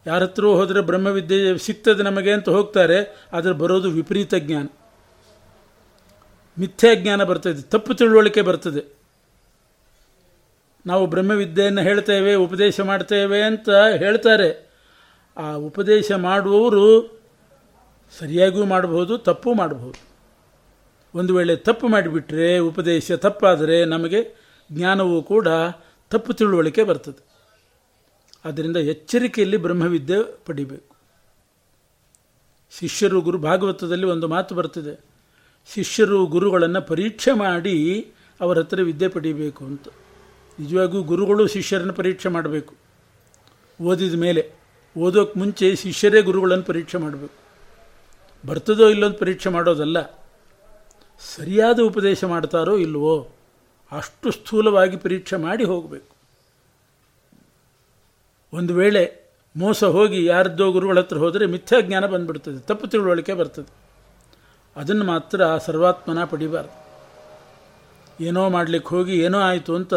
[0.06, 2.98] ಯಾರ ಹತ್ರ ಹೋದರೆ ಬ್ರಹ್ಮವಿದ್ಯೆ ಸಿಗ್ತದೆ ನಮಗೆ ಅಂತ ಹೋಗ್ತಾರೆ,
[3.32, 4.66] ಆದರೆ ಬರೋದು ವಿಪರೀತ ಜ್ಞಾನ.
[6.58, 8.82] ಮಿಥ್ಯಾ ಜ್ಞಾನ ಬರ್ತದೆ, ತಪ್ಪು ತಿಳುವಳಿಕೆ ಬರ್ತದೆ.
[10.86, 14.48] ನಾವು ಬ್ರಹ್ಮವಿದ್ಯೆಯನ್ನು ಹೇಳ್ತೇವೆ ಉಪದೇಶ ಮಾಡ್ತೇವೆ ಅಂತ ಹೇಳ್ತಾರೆ.
[15.36, 16.86] ಆ ಉಪದೇಶ ಮಾಡುವವರು
[18.18, 19.98] ಸರಿಯಾಗಿಯೂ ಮಾಡಬಹುದು, ತಪ್ಪು ಮಾಡಬಹುದು.
[21.14, 24.20] ಒಂದು ವೇಳೆ ತಪ್ಪು ಮಾಡಿಬಿಟ್ರೆ, ಉಪದೇಶ ತಪ್ಪಾದರೆ ನಮಗೆ
[24.70, 25.48] ಜ್ಞಾನವೂ ಕೂಡ
[26.10, 27.31] ತಪ್ಪು ತಿಳುವಳಿಕೆ ಬರ್ತದೆ.
[28.44, 30.96] ಆದ್ದರಿಂದ ಎಚ್ಚರಿಕೆಯಲ್ಲಿ ಬ್ರಹ್ಮವಿದ್ಯೆ ಪಡಿಬೇಕು.
[32.78, 35.00] ಶಿಷ್ಯರು ಗುರು ಭಾಗವತದಲ್ಲಿ ಒಂದು ಮಾತು ಬರ್ತದೆ.
[35.74, 38.08] ಶಿಷ್ಯರು ಗುರುಗಳನ್ನು ಪರೀಕ್ಷೆ ಮಾಡಿ
[38.40, 39.88] ಅವರ ಹತ್ರ ವಿದ್ಯೆ ಪಡಿಬೇಕು ಅಂತ.
[40.60, 42.74] ನಿಜವಾಗಿಯೂ ಗುರುಗಳು ಶಿಷ್ಯರನ್ನು ಪರೀಕ್ಷೆ ಮಾಡಬೇಕು.
[43.82, 44.52] ಓದಿದ ಮೇಲೆ
[44.98, 47.42] ಓದೋಕ್ಕೆ ಮುಂಚೆ ಶಿಷ್ಯರೇ ಗುರುಗಳನ್ನು ಪರೀಕ್ಷೆ ಮಾಡಬೇಕು.
[48.46, 50.02] ಬರ್ತದೋ ಇಲ್ಲೊಂದು ಪರೀಕ್ಷೆ ಮಾಡೋದಲ್ಲ.
[51.36, 53.28] ಸರಿಯಾದ ಉಪದೇಶ ಮಾಡ್ತಾರೋ ಇಲ್ವೋ,
[53.92, 56.11] ಅಷ್ಟು ಸ್ಥೂಲವಾಗಿ ಪರೀಕ್ಷೆ ಮಾಡಿ ಹೋಗಬೇಕು.
[58.52, 59.02] ಒಂದು ವೇಳೆ
[59.56, 63.70] ಮೋಸ ಹೋಗಿ ಯಾರದ್ದೋ ಗುರುಗಳ ಹತ್ರ ಹೋದರೆ ಮಿಥ್ಯಾಜ್ಞಾನ ಬಂದ್ಬಿಡ್ತದೆ, ತಪ್ಪು ತಿಳುವಳಿಕೆ ಬರ್ತದೆ.
[64.76, 66.76] ಅದನ್ನು ಮಾತ್ರ ಸರ್ವಾತ್ಮನ ಪಡಿಬಾರ್ದು.
[68.24, 69.94] ಏನೋ ಮಾಡಲಿಕ್ಕೆ ಹೋಗಿ ಏನೋ ಆಯಿತು ಅಂತ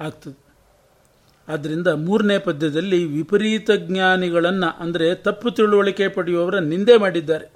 [0.00, 0.38] ಆಗ್ತದೆ.
[1.48, 7.46] ಆದ್ದರಿಂದ ಮೂರನೇ ಪದ್ಯದಲ್ಲಿ ವಿಪರೀತ ಜ್ಞಾನಿಗಳನ್ನು, ಅಂದರೆ ತಪ್ಪು ತಿಳುವಳಿಕೆ ಪಡೆಯುವವರ ನಿಂದೆ ಮಾಡಿದ್ದಾರೆ.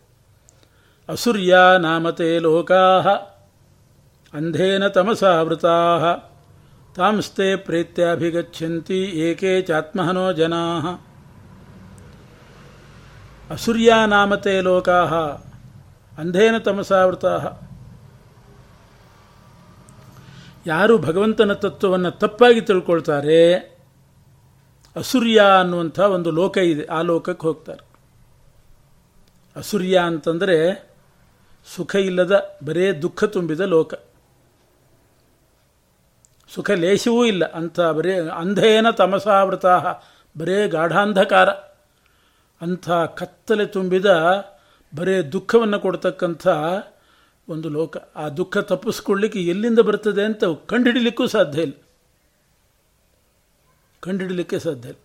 [1.08, 2.82] ಅಸುರ್ಯ ನಾಮತೆ ಲೋಕಾ
[4.34, 5.76] ಅಂಧೇನ ತಮಸಾವೃತಾ
[6.98, 10.62] ತಾಂಸ್ತೆ ಪ್ರೇತ್ಯಾಭಿಗಚ್ಚಂತಿ ಏಕೆ ಚಾತ್ಮಹನೋ ಜನಾ.
[13.50, 15.02] ಅಸುರ್ಯಾನಾಮತೆ ಲೋಕಾ,
[16.18, 17.34] ಅಂಧೇನ ತಮಸಾವೃತಾ.
[20.66, 23.40] ಯಾರು ಭಗವಂತನ ತತ್ವವನ್ನು ತಪ್ಪಾಗಿ ತಿಳ್ಕೊಳ್ತಾರೆ,
[24.96, 27.86] ಅಸುರ್ಯ ಅನ್ನುವಂಥ ಒಂದು ಲೋಕ ಇದೆ, ಆ ಲೋಕಕ್ಕೆ ಹೋಗ್ತಾರೆ.
[29.56, 30.58] ಅಸುರ್ಯ ಅಂತಂದರೆ
[31.76, 33.94] ಸುಖ ಇಲ್ಲದ, ಬರೇ ದುಃಖ ತುಂಬಿದ ಲೋಕ.
[36.54, 37.44] ಸುಖ ಲೇಶವೂ ಇಲ್ಲ.
[37.52, 39.66] ಅಂತ ಬರೇ ಅಂಧೇನ ತಮಸಾವೃತ
[40.38, 41.48] ಬರೇ ಗಾಢಾಂಧಕಾರ.
[42.60, 44.06] ಅಂಥ ಕತ್ತಲೆ ತುಂಬಿದ
[44.96, 46.46] ಬರೇ ದುಃಖವನ್ನು ಕೊಡ್ತಕ್ಕಂಥ
[47.48, 47.96] ಒಂದು ಲೋಕ.
[48.16, 51.72] ಆ ದುಃಖ ತಪ್ಪಿಸ್ಕೊಳ್ಳಿಕ್ಕೆ ಎಲ್ಲಿಂದ ಬರ್ತದೆ ಅಂತ ಕಂಡುಹಿಡಲಿಕ್ಕೂ ಸಾಧ್ಯ ಇಲ್ಲ.
[54.00, 55.02] ಕಂಡುಹಿಡಲಿಕ್ಕೆ ಸಾಧ್ಯ ಇಲ್ಲ.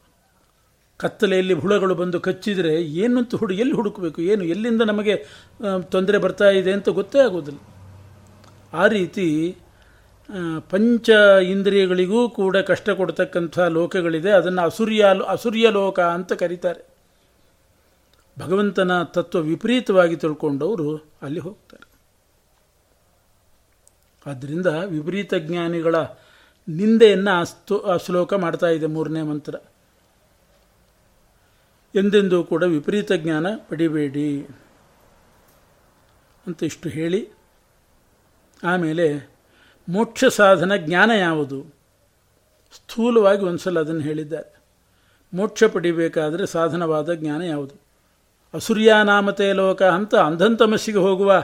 [0.98, 4.22] ಕತ್ತಲೆಯಲ್ಲಿ ಹುಳಗಳು ಬಂದು ಕಚ್ಚಿದರೆ ಏನು ಅಂತ ಹುಡು, ಎಲ್ಲಿ ಹುಡುಕಬೇಕು?
[4.22, 5.16] ಏನು, ಎಲ್ಲಿಂದ ನಮಗೆ
[5.92, 7.60] ತೊಂದರೆ ಬರ್ತಾ ಇದೆ ಅಂತ ಗೊತ್ತೇ ಆಗೋದಿಲ್ಲ
[8.74, 9.58] ಆ ರೀತಿ
[10.70, 11.10] ಪಂಚ
[11.44, 14.32] ಇಂದ್ರಿಯಗಳಿಗೂ ಕೂಡ ಕಷ್ಟ ಕೊಡ್ತಕ್ಕಂಥ ಲೋಕಗಳಿದೆ.
[14.32, 16.82] ಅದನ್ನು ಅಸುರ್ಯ ಅಸುರ್ಯ ಲೋಕ ಅಂತ ಕರೀತಾರೆ.
[18.40, 20.90] ಭಗವಂತನ ತತ್ವ ವಿಪರೀತವಾಗಿ ತಿಳ್ಕೊಂಡವರು
[21.22, 21.86] ಅಲ್ಲಿ ಹೋಗ್ತಾರೆ.
[24.26, 25.96] ಆದ್ದರಿಂದ ವಿಪರೀತ ಜ್ಞಾನಿಗಳ
[26.68, 29.56] ನಿಂದೆಯನ್ನು ಅಸ್ತು ಶ್ಲೋಕ ಮಾಡ್ತಾ ಇದೆ ಮೂರನೇ ಮಂತ್ರ.
[31.96, 34.30] ಎಂದೆಂದೂ ಕೂಡ ವಿಪರೀತ ಜ್ಞಾನ ಪಡಿಬೇಡಿ
[36.48, 37.22] ಅಂತ ಇಷ್ಟು ಹೇಳಿ,
[38.64, 39.33] ಆಮೇಲೆ
[39.89, 41.76] ಮೋಕ್ಷ ಸಾಧನ ಜ್ಞಾನ ಯಾವುದು?
[42.76, 44.56] ಸ್ಥೂಲವಾಗಿ ಒಂದ್ಸಲ ಅದನ್ನು ಹೇಳಿದ್ದಾರೆ.
[45.34, 47.82] ಮೋಕ್ಷ ಪಡಿಬೇಕಾದರೆ ಸಾಧನವಾದ ಜ್ಞಾನ ಯಾವುದು?
[48.54, 51.43] ಅಸುರ್ಯಾನಾಮತೆ ಲೋಕ ಅಂತ ಅಂಧಂತಮಸ್ಸಿಗೆ ಹೋಗುವ,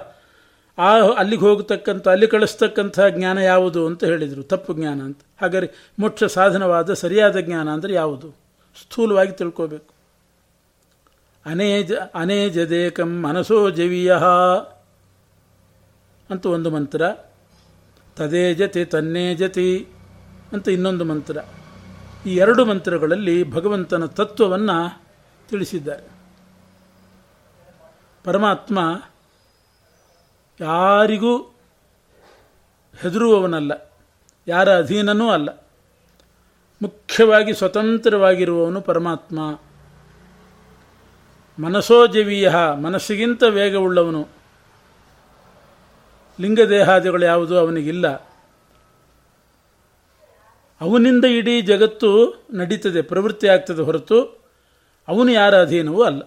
[0.77, 4.43] ಆ ಅಲ್ಲಿಗೆ ಹೋಗತಕ್ಕಂಥ, ಅಲ್ಲಿ ಕಳಿಸ್ತಕ್ಕಂಥ ಜ್ಞಾನ ಯಾವುದು ಅಂತ ಹೇಳಿದರು.
[4.43, 5.19] ತಪ್ಪು ಜ್ಞಾನ ಅಂತ.
[5.41, 8.29] ಹಾಗಾದರೆ ಮೋಕ್ಷ ಸಾಧನವಾದ ಸರಿಯಾದ ಜ್ಞಾನ ಅಂದರೆ ಯಾವುದು?
[8.81, 9.93] ಸ್ಥೂಲವಾಗಿ ತಿಳ್ಕೋಬೇಕು.
[11.45, 14.13] ಅನೇಜ, ಅನೇಜದೇಕಂ ಮನಸೋ ಜವಿಯ
[16.29, 17.01] ಅಂತ ಒಂದು ಮಂತ್ರ.
[18.19, 19.87] ತದೇ ಜತಿ ತನ್ನೇ ಜತಿ
[20.53, 21.37] ಅಂತ ಇನ್ನೊಂದು ಮಂತ್ರ.
[22.25, 24.77] ಈ ಎರಡು ಮಂತ್ರಗಳಲ್ಲಿ ಭಗವಂತನ ತತ್ವವನ್ನು
[25.49, 26.07] ತಿಳಿಸಿದ್ದಾರೆ.
[28.23, 28.79] ಪರಮಾತ್ಮ
[30.59, 31.37] ಯಾರಿಗೂ
[33.01, 33.71] ಹೆದರುವವನಲ್ಲ,
[34.47, 35.49] ಯಾರ ಅಧೀನನೂ ಅಲ್ಲ.
[36.81, 39.39] ಮುಖ್ಯವಾಗಿ ಸ್ವತಂತ್ರವಾಗಿರುವವನು ಪರಮಾತ್ಮ.
[41.59, 42.51] ಮನಸೋಜವೀಯ
[42.83, 44.38] ಮನಸ್ಸಿಗಿಂತ ವೇಗವುಳ್ಳವನು.
[46.39, 48.07] ಲಿಂಗದೇಹಾದಿಗಳು ಯಾವುದು ಅವನಿಗಿಲ್ಲ.
[50.81, 54.21] ಅವನಿಂದ ಇಡೀ ಜಗತ್ತು ನಡೀತದೆ, ಪ್ರವೃತ್ತಿ ಆಗ್ತದೆ ಹೊರತು
[55.07, 56.21] ಅವನು ಯಾರ ಅಧೀನವೂ ಅಲ್ಲ.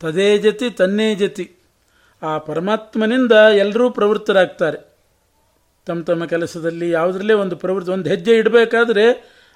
[0.00, 1.52] ತದೇ ಜತಿ ತನ್ನೇ ಜತಿ.
[2.22, 4.96] ಆ ಪರಮಾತ್ಮನಿಂದ ಎಲ್ಲರೂ ಪ್ರವೃತ್ತರಾಗ್ತಾರೆ.
[5.86, 9.12] ತಮ್ಮ ತಮ್ಮ ಕೆಲಸದಲ್ಲಿ ಯಾವುದರಲ್ಲೇ ಒಂದು ಪ್ರವೃತ್ತಿ, ಒಂದು ಹೆಜ್ಜೆ ಇಡಬೇಕಾದ್ರೆ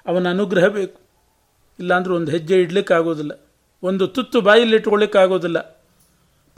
[0.07, 0.99] ಅವನ ಅನುಗ್ರಹ ಬೇಕು.
[1.79, 3.31] ಇಲ್ಲಾಂದ್ರೆ ಒಂದು ಹೆಜ್ಜೆ ಇಡಲಿಕ್ಕಾಗೋದಿಲ್ಲ.
[3.83, 5.80] ಒಂದು ತುತ್ತು ಬಾಯಲ್ಲಿ ಇಟ್ಕೊಳ್ಳಿಕ್ಕಾಗೋದಿಲ್ಲ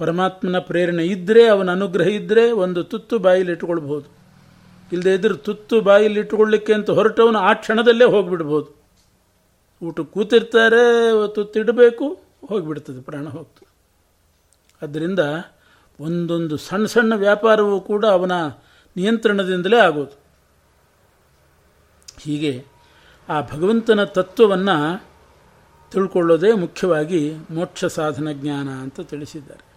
[0.03, 4.07] ಪರಮಾತ್ಮನ ಪ್ರೇರಣೆ ಇದ್ದರೆ ಅವನ ಅನುಗ್ರಹ ಇದ್ದರೆ ಒಂದು ತುತ್ತು ಬಾಯಲ್ಲಿ ಇಟ್ಕೊಳ್ಬಹುದು
[4.91, 8.69] ಇಲ್ಲದೆ ಇದ್ರೆ ತುತ್ತು ಬಾಯಲ್ಲಿ ಇಟ್ಟುಕೊಳ್ಳಿಕ್ಕೆ ಅಂತ ಹೊರಟವನು ಆ ಕ್ಷಣದಲ್ಲೇ ಹೋಗಿಬಿಡ್ಬೋದು.
[9.83, 10.83] ಊಟ ಕೂತಿರ್ತಾರೆ
[11.35, 12.07] ತುತ್ತಿಡಬೇಕು
[12.49, 13.67] ಹೋಗಿಬಿಡ್ತದೆ, ಪ್ರಾಣ ಹೋಗ್ತದೆ.
[14.81, 15.19] ಅದರಿಂದ
[15.99, 18.31] ಒಂದೊಂದು ಸಣ್ಣ ಸಣ್ಣ ವ್ಯಾಪಾರವೂ ಕೂಡ ಅವನ
[18.95, 20.15] ನಿಯಂತ್ರಣದಿಂದಲೇ ಆಗೋದು.
[22.21, 22.53] ಹೀಗೆ
[23.29, 24.77] ಆ ಭಗವಂತನ ತತ್ವವನ್ನು
[25.91, 29.72] ತಿಳ್ಕೊಳ್ಳೋದೇ ಮುಖ್ಯವಾಗಿ ಮೋಕ್ಷ ಸಾಧನ ಜ್ಞಾನ ಅಂತ ತಿಳಿಸಿದ್ದಾರೆ.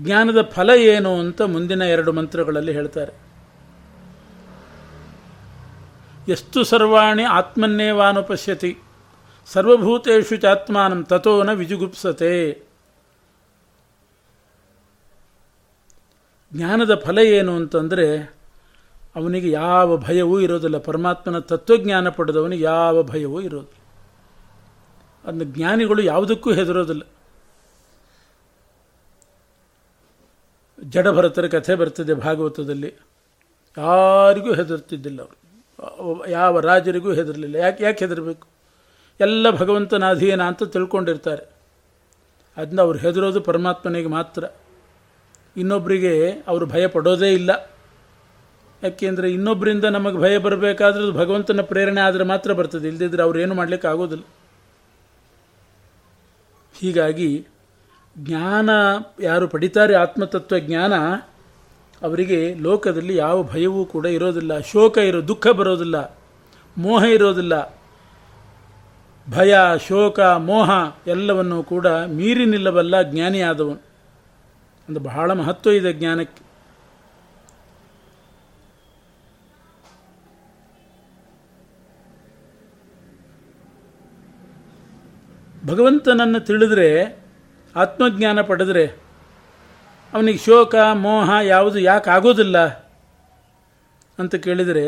[0.00, 3.12] ಜ್ಞಾನದ ಫಲ ಏನು ಅಂತ ಮುಂದಿನ ಎರಡು ಮಂತ್ರಗಳಲ್ಲಿ ಹೇಳ್ತಾರೆ.
[6.28, 8.78] ಎಷ್ಟು ಸರ್ವಾಣಿ ಆತ್ಮನ್ನೇವಾನುಪಶ್ಯತಿ.
[9.46, 12.62] ಸರ್ವಭೂತೇಷು ಚಾತ್ಮಾನಂ ತಥೋನ ವಿಜುಗುಪ್ಸತೆ.
[16.54, 18.36] ಜ್ಞಾನದ ಫಲ ಏನು ಅಂತಂದರೆ
[19.16, 20.78] ಅವನಿಗೆ ಯಾವ ಭಯವೂ ಇರೋದಿಲ್ಲ.
[20.78, 23.74] ಪರಮಾತ್ಮನ ತತ್ವಜ್ಞಾನ ಪಡೆದವನಿಗೆ ಯಾವ ಭಯವೂ ಇರೋದು
[25.24, 27.02] ಅದನ್ನ ಜ್ಞಾನಿಗಳು ಯಾವುದಕ್ಕೂ ಹೆದರೋದಿಲ್ಲ.
[30.84, 32.94] ಜಡಭರತರ ಕಥೆ ಬರ್ತದೆ ಭಾಗವತದಲ್ಲಿ.
[33.78, 36.26] ಯಾರಿಗೂ ಹೆದರ್ತಿದ್ದಿಲ್ಲ ಅವರು.
[36.28, 37.56] ಯಾವ ರಾಜರಿಗೂ ಹೆದರಲಿಲ್ಲ.
[37.56, 38.48] ಯಾಕೆ ಯಾಕೆ ಹೆದರಬೇಕು?
[39.20, 41.42] ಎಲ್ಲ ಭಗವಂತನ ಅಧೀನ ಅಂತ ತಿಳ್ಕೊಂಡಿರ್ತಾರೆ.
[42.56, 44.44] ಅದನ್ನ ಅವ್ರು ಹೆದರೋದು ಪರಮಾತ್ಮನಿಗೆ ಮಾತ್ರ.
[45.56, 47.70] ಇನ್ನೊಬ್ಬರಿಗೆ ಅವರು ಭಯ ಪಡೋದೇ ಇಲ್ಲ.
[48.82, 52.88] ಯಾಕೆಂದರೆ ಇನ್ನೊಬ್ಬರಿಂದ ನಮಗೆ ಭಯ ಬರಬೇಕಾದ್ರೆ ಭಗವಂತನ ಪ್ರೇರಣೆ ಆದರೆ ಮಾತ್ರ ಬರ್ತದೆ.
[52.88, 54.24] ಇಲ್ಲದಿದ್ದರೆ ಅವ್ರು ಏನು ಮಾಡಲಿಕ್ಕೆ ಆಗೋದಿಲ್ಲ
[56.78, 57.46] ಹೀಗಾಗಿ
[58.18, 58.70] ಜ್ಞಾನ
[59.20, 60.92] ಯಾರು ಪಡಿತಾರೆ, ಆತ್ಮತತ್ವ ಜ್ಞಾನ,
[62.02, 64.60] ಅವರಿಗೆ ಲೋಕದಲ್ಲಿ ಯಾವ ಭಯವೂ ಕೂಡ ಇರೋದಿಲ್ಲ.
[64.60, 66.18] ಶೋಕ ಇರೋ, ದುಃಖ ಬರೋದಿಲ್ಲ.
[66.78, 67.76] ಮೋಹ ಇರೋದಿಲ್ಲ.
[69.30, 69.56] ಭಯ,
[69.88, 70.70] ಶೋಕ, ಮೋಹ
[71.06, 73.82] ಎಲ್ಲವನ್ನು ಕೂಡ ಮೀರಿ ನಿಲ್ಲಬಲ್ಲ ಜ್ಞಾನಿಯಾದವನು
[74.88, 76.46] ಒಂದು ಬಹಳ ಮಹತ್ವ ಇದೆ ಜ್ಞಾನಕ್ಕೆ.
[85.66, 87.25] ಭಗವಂತನನ್ನು ತಿಳಿದ್ರೆ
[87.76, 88.84] ಆತ್ಮಜ್ಞಾನ ಪಡೆದ್ರೆ
[90.12, 92.58] ಅವನಿಗೆ ಶೋಕ, ಮೋಹ ಯಾವುದು ಯಾಕೆ ಆಗೋದಿಲ್ಲ
[94.18, 94.84] ಅಂತ ಕೇಳಿದರೆ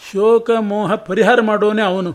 [0.00, 2.12] ಶೋಕ, ಮೋಹ ಪರಿಹಾರ ಮಾಡೋನೇ ಅವನು.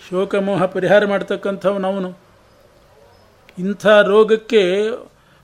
[0.00, 2.10] ಶೋಕ, ಮೋಹ ಪರಿಹಾರ ಮಾಡ್ತಕ್ಕಂಥವನು ಅವನು.
[3.58, 4.62] ಇಂಥ ರೋಗಕ್ಕೆ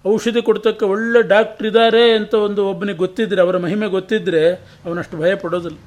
[0.05, 4.43] ಔಷಧಿ ಕೊಡ್ತಕ್ಕ ಒಳ್ಳೆ ಡಾಕ್ಟ್ರ್ ಇದ್ದಾರೆ ಅಂತ ಒಂದು ಒಬ್ಬನಿಗೆ ಗೊತ್ತಿದ್ದರೆ ಅವರ ಮಹಿಮೆ ಗೊತ್ತಿದ್ದರೆ
[4.85, 5.79] ಅವನಷ್ಟು ಭಯ ಪಡೋದಿಲ್ಲ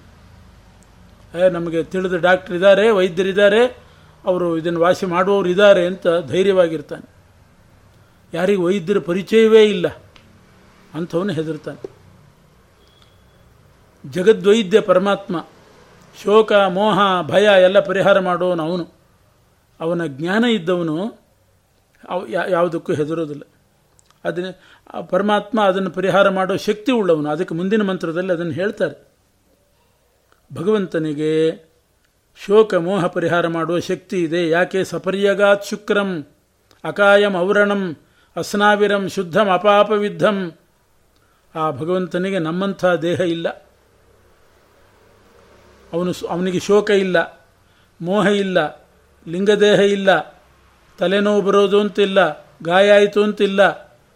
[1.34, 3.62] ಏ, ನಮಗೆ ತಿಳಿದ ಡಾಕ್ಟ್ರ್ ಇದ್ದಾರೆ ವೈದ್ಯರಿದ್ದಾರೆ
[4.26, 7.14] ಅವರು ಇದನ್ನು ವಾಸಿ ಮಾಡುವವರು ಇದ್ದಾರೆ ಅಂತ ಧೈರ್ಯವಾಗಿರ್ತಾನೆ.
[8.34, 9.88] ಯಾರಿಗೆ ವೈದ್ಯರ ಪರಿಚಯವೇ ಇಲ್ಲ.
[10.94, 12.04] ಅಂಥವನು ಹೆದರ್ತಾನೆ.
[14.12, 15.46] ಜಗದ್ವೈದ್ಯ ಪರಮಾತ್ಮ,
[16.24, 18.88] ಶೋಕ, ಮೋಹ, ಭಯ ಎಲ್ಲ ಪರಿಹಾರ ಮಾಡೋನು ಅವನು.
[19.80, 21.08] ಅವನ ಜ್ಞಾನ ಇದ್ದವನು
[22.50, 23.42] ಯಾವುದಕ್ಕೂ ಹೆದರೋದಿಲ್ಲ.
[24.26, 24.46] ಅದನ್ನ
[25.02, 27.30] ಪರಮಾತ್ಮ ಅದನ್ನು ಪರಿಹಾರ ಮಾಡೋ ಶಕ್ತಿ ಉಳ್ಳವನು.
[27.30, 29.08] ಅದಕ್ಕೆ ಮುಂದಿನ ಮಂತ್ರದಲ್ಲಿ ಅದನ್ನು ಹೇಳ್ತಾರೆ.
[30.54, 31.64] ಭಗವಂತನಿಗೆ
[32.38, 34.50] ಶೋಕ ಮೋಹ ಪರಿಹಾರ ಮಾಡುವ ಶಕ್ತಿ ಇದೆ.
[34.50, 34.84] ಯಾಕೆ?
[34.84, 36.26] ಸಪರ್ಯಗಾತ್ ಶುಕ್ರಂ,
[36.84, 37.98] ಅಕಾಯಂ ಔರಣಂ,
[38.36, 40.54] ಅಸ್ನಾವಿರಂ ಶುದ್ಧಂ, ಅಪಾಪವಿದ್ಧಂ.
[41.56, 43.50] ಆ ಭಗವಂತನಿಗೆ ನಮ್ಮಂಥ ದೇಹ ಇಲ್ಲ.
[45.94, 47.48] ಅವನು ಅವನಿಗೆ ಶೋಕ ಇಲ್ಲ,
[48.02, 48.88] ಮೋಹ ಇಲ್ಲ,
[49.28, 50.42] ಲಿಂಗದೇಹ ಇಲ್ಲ,
[51.00, 53.64] ತಲೆನೋವು ಬರೋದು ಅಂತಿಲ್ಲ, ಗಾಯ ಆಯಿತು ಅಂತಿಲ್ಲ,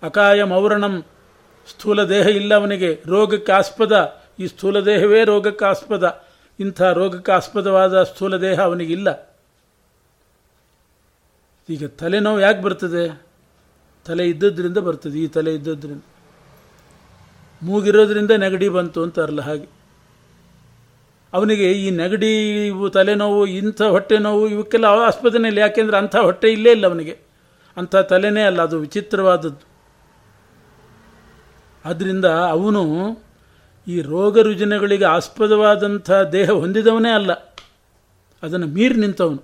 [0.04, 1.06] ಅಕಾಯಂ ಔರಣಂ,
[1.68, 3.04] ಸ್ಥೂಲ ದೇಹ ಇಲ್ಲ ಅವನಿಗೆ.
[3.06, 4.22] ರೋಗಕ್ಕೆ ಆಸ್ಪದ.
[4.40, 6.27] ಈ ಸ್ಥೂಲ ದೇಹವೇ ರೋಗಕ್ಕೆ ಆಸ್ಪದ.
[6.60, 9.38] ಇಂಥ ರೋಗಕ್ಕೆ ಆಸ್ಪದವಾದ ಸ್ಥೂಲ ದೇಹ ಅವನಿಗಿಲ್ಲ.
[11.70, 13.22] ಈಗ ತಲೆನೋವು ಯಾಕೆ ಬರ್ತದೆ?
[14.06, 16.02] ತಲೆ ಇದ್ದದ್ರಿಂದ ಬರ್ತದೆ, ಈ ತಲೆ ಇದ್ದದ್ರಿಂದ.
[17.64, 19.68] ಮೂಗಿರೋದ್ರಿಂದ ನೆಗಡಿ ಬಂತು ಅಂತಾರಲ್ಲ ಹಾಗೆ.
[21.34, 26.72] ಅವನಿಗೆ ಈ ನೆಗಡಿ, ಇವು ತಲೆನೋವು, ಇಂಥ ಹೊಟ್ಟೆ ನೋವು, ಇವಕ್ಕೆಲ್ಲ ಆಸ್ಪದನೇ ಇಲ್ಲ ಯಾಕೆಂದ್ರೆ ಅಂಥ ಹೊಟ್ಟೆ ಇಲ್ಲೇ
[26.72, 27.20] ಇಲ್ಲ ಅವನಿಗೆ.
[27.78, 29.68] ಅಂಥ ತಲೆನೇ ಅಲ್ಲ, ಅದು ವಿಚಿತ್ರವಾದದ್ದು.
[31.86, 32.84] ಆದ್ದರಿಂದ ಅವನು
[33.88, 37.32] ಈ ರೋಗ ರುಜಿನಗಳಿಗೆ ಆಸ್ಪದವಾದಂಥ ದೇಹ ಹೊಂದಿದವನೇ ಅಲ್ಲ.
[38.44, 39.42] ಅದನ್ನು ಮೀರಿ ನಿಂತವನು.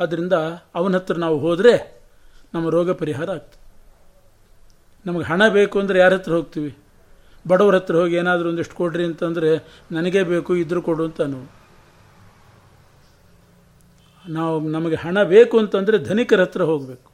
[0.00, 0.32] ಅದರಿಂದ
[0.74, 1.72] ಅವನ ಹತ್ರ ನಾವು ಹೋದರೆ
[2.54, 3.58] ನಮ್ಮ ರೋಗ ಪರಿಹಾರ ಆಗ್ತದೆ.
[5.06, 6.76] ನಮಗೆ ಹಣ ಬೇಕು ಅಂದರೆ ಯಾರ ಹತ್ರ ಹೋಗ್ತೀವಿ?
[7.48, 9.50] ಬಡವ್ರ ಹತ್ರ ಹೋಗಿ ಏನಾದರೂ ಒಂದಿಷ್ಟು ಕೊಡ್ರಿ ಅಂತಂದರೆ
[9.92, 11.46] ನನಗೇ ಬೇಕು, ಇದ್ರು ಕೊಡು ಅಂತ ನಾವು
[14.24, 17.08] ನಾವು ನಮಗೆ ಹಣ ಬೇಕು ಅಂತಂದರೆ ಧನಿಕರ ಹತ್ರ ಹೋಗಬೇಕು.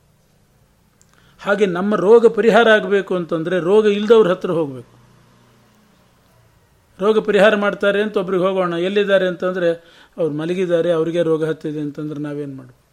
[1.41, 4.98] ಹಾಗೆ ನಮ್ಮ ರೋಗ ಪರಿಹಾರ ಆಗಬೇಕು ಅಂತಂದರೆ ರೋಗ ಇಲ್ಲದವ್ರ ಹತ್ರ ಹೋಗಬೇಕು.
[7.01, 9.69] ರೋಗ ಪರಿಹಾರ ಮಾಡ್ತಾರೆ ಅಂತ ಒಬ್ರಿಗೆ ಹೋಗೋಣ, ಎಲ್ಲಿದ್ದಾರೆ ಅಂತಂದರೆ
[10.19, 12.85] ಅವ್ರು ಮಲಗಿದ್ದಾರೆ, ಅವರಿಗೆ ರೋಗ ಹತ್ತಿದೆ ಅಂತಂದ್ರೆ ನಾವೇನು ಮಾಡಬೇಕು?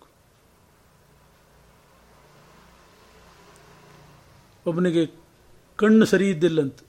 [4.65, 5.04] ಒಬ್ಬನಿಗೆ
[5.80, 6.80] ಕಣ್ಣು ಸರಿ ಇದ್ದಿಲ್ಲಂತ,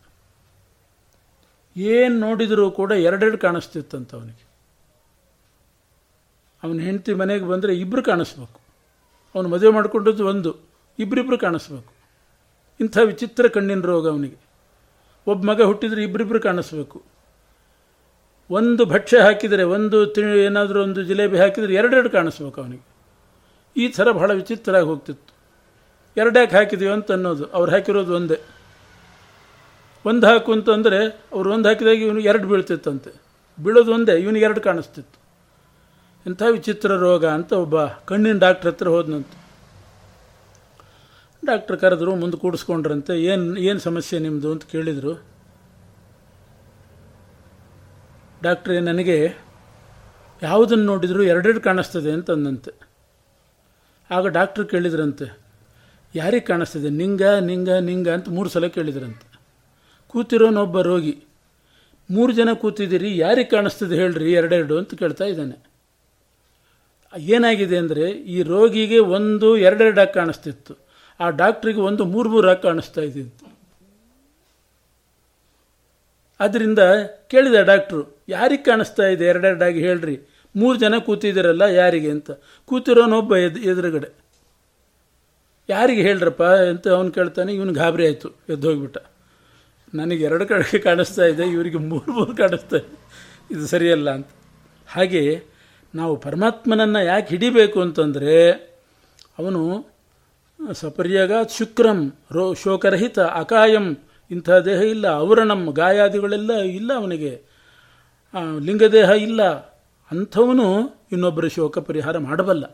[1.76, 4.44] ಏನು ನೋಡಿದರೂ ಕೂಡ ಎರಡೆರಡು ಕಾಣಿಸ್ತಿತ್ತಂತ ಅವನಿಗೆ.
[6.62, 8.58] ಅವನ ಹೆಂಡತಿ ಮನೆಗೆ ಬಂದರೆ ಇಬ್ಬರು ಕಾಣಿಸ್ಬೇಕು.
[9.34, 10.50] ಅವನು ಮದುವೆ ಮಾಡಿಕೊಂಡದ್ದು ಒಂದು
[10.98, 11.90] ಇಬ್ಬರಿಬ್ಬರು ಕಾಣಿಸ್ಬೇಕು.
[12.80, 14.38] ಇಂಥ ವಿಚಿತ್ರ ಕಣ್ಣಿನ ರೋಗ ಅವನಿಗೆ.
[15.26, 17.02] ಒಬ್ಬ ಮಗ ಹುಟ್ಟಿದರೆ ಇಬ್ಬರಿಬ್ಬರು ಕಾಣಿಸ್ಬೇಕು.
[18.50, 22.86] ಒಂದು ಭಕ್ಷ್ಯ ಹಾಕಿದರೆ, ಒಂದು ತಿಳಿ ಏನಾದರೂ ಒಂದು ಜಿಲೇಬಿ ಹಾಕಿದರೆ ಎರಡೆರಡು ಕಾಣಿಸ್ಬೇಕು ಅವನಿಗೆ.
[23.76, 25.36] ಈ ಥರ ಬಹಳ ವಿಚಿತ್ರ ಆಗಿ ಹೋಗ್ತಿತ್ತು.
[26.16, 28.40] ಎರಡ್ಯಾಕೆ ಹಾಕಿದೀವಿ ಅಂತ ಅನ್ನೋದು, ಅವ್ರು ಹಾಕಿರೋದು ಒಂದೇ.
[30.06, 33.10] ಒಂದು ಹಾಕು ಅಂತಂದರೆ ಅವ್ರು ಒಂದು ಹಾಕಿದಾಗ ಇವನು ಎರಡು ಬೀಳ್ತಿತ್ತಂತೆ.
[33.64, 35.26] ಬೀಳೋದು ಒಂದೇ, ಇವನಿಗೆ ಎರಡು ಕಾಣಿಸ್ತಿತ್ತು.
[36.26, 39.45] ಇಂಥ ವಿಚಿತ್ರ ರೋಗ ಅಂತ ಒಬ್ಬ ಕಣ್ಣಿನ ಡಾಕ್ಟ್ರ್ ಹತ್ರ ಹೋದ್ನಂತೆ.
[41.48, 43.14] ಡಾಕ್ಟ್ರ್ ಕರೆದ್ರು ಮುಂದೆ ಕೂಡಿಸ್ಕೊಂಡ್ರಂತೆ.
[43.30, 45.12] ಏನು ಏನು ಸಮಸ್ಯೆ ನಿಮ್ಮದು ಅಂತ ಕೇಳಿದರು.
[48.42, 49.18] ಡಾಕ್ಟ್ರೇ, ನನಗೆ
[50.42, 52.72] ಯಾವುದನ್ನು ನೋಡಿದರೂ ಎರಡೆರಡು ಕಾಣಿಸ್ತದೆ ಅಂತ ಅಂದಂತೆ.
[54.10, 55.26] ಆಗ ಡಾಕ್ಟ್ರ್ ಕೇಳಿದ್ರಂತೆ,
[56.14, 56.88] ಯಾರಿಗೆ ಕಾಣಿಸ್ತದೆ?
[57.00, 59.26] ನಿಂಗ ನಿಂಗ ನಿಂಗ ಅಂತ ಮೂರು ಸಲ ಕೇಳಿದ್ರಂತೆ.
[60.14, 61.14] ಕೂತಿರೋನೊಬ್ಬ ರೋಗಿ.
[62.10, 65.56] ಮೂರು ಜನ ಕೂತಿದ್ದೀರಿ, ಯಾರಿಗೆ ಕಾಣಿಸ್ತದೆ ಹೇಳ್ರಿ ಎರಡೆರಡು ಅಂತ ಕೇಳ್ತಾ ಇದ್ದಾನೆ.
[67.34, 70.74] ಏನಾಗಿದೆ ಅಂದರೆ, ಈ ರೋಗಿಗೆ ಒಂದು ಎರಡೆರಡಾಗಿ ಕಾಣಿಸ್ತಿತ್ತು.
[71.20, 73.46] ಆ ಡಾಕ್ಟ್ರಿಗೆ ಒಂದು ಮೂರು ಮೂರಾಗಿ ಕಾಣಿಸ್ತಾ ಇದ್ದಿತ್ತು
[76.40, 76.78] ಅದರಿಂದ
[77.26, 79.26] ಕೇಳಿದ ಡಾಕ್ಟ್ರು, ಯಾರಿಗೆ ಕಾಣಿಸ್ತಾ ಇದೆ?
[79.26, 80.20] ಎರಡೆರಡಾಗಿ ಹೇಳ್ರಿ.
[80.56, 82.10] ಮೂರು ಜನ ಕೂತಿದ್ದೀರಲ್ಲ, ಯಾರಿಗೆ?
[82.10, 82.30] ಅಂತ.
[82.64, 84.08] ಕೂತಿರೋನೊಬ್ಬ ಎದ್, ಎದುರುಗಡೆ.
[85.68, 86.42] ಯಾರಿಗೆ ಹೇಳ್ರಪ್ಪ?
[86.42, 88.98] ಅಂತ ಅವನು ಕೇಳ್ತಾನೆ, ಇವನು ಗಾಬರಿ ಆಯಿತು ಎದ್ದು ಹೋಗ್ಬಿಟ್ಟ
[89.94, 92.98] ನನಗೆ ಎರಡು ಕಡೆಗೆ ಕಾಣಿಸ್ತಾ ಇದೆ, ಇವರಿಗೆ ಮೂರು ಮೂರು ಕಾಣಿಸ್ತಾ ಇದೆ.
[93.50, 94.26] ಇದು ಸರಿಯಲ್ಲ ಅಂತ.
[94.88, 95.42] ಹಾಗೆ
[95.94, 98.52] ನಾವು ಪರಮಾತ್ಮನನ್ನು ಯಾಕೆ ಹಿಡಿಬೇಕು ಅಂತಂದರೆ,
[99.38, 99.86] ಅವನು
[100.72, 103.96] ಸಪರ್ಯಗ ಶುಕ್ರಂ, ರೋ, ಶೋಕರಹಿತ, ಅಕಾಯಂ,
[104.30, 107.42] ಇಂಥ ದೇಹ ಇಲ್ಲ, ಅವರಣಂ, ಗಾಯಾದಿಗಳೆಲ್ಲ ಇಲ್ಲ ಅವನಿಗೆ.
[108.60, 109.42] ಲಿಂಗದೇಹ ಇಲ್ಲ.
[110.10, 112.64] ಅಂಥವನು ಇನ್ನೊಬ್ಬರ ಶೋಕ ಪರಿಹಾರ ಮಾಡಬಲ್ಲ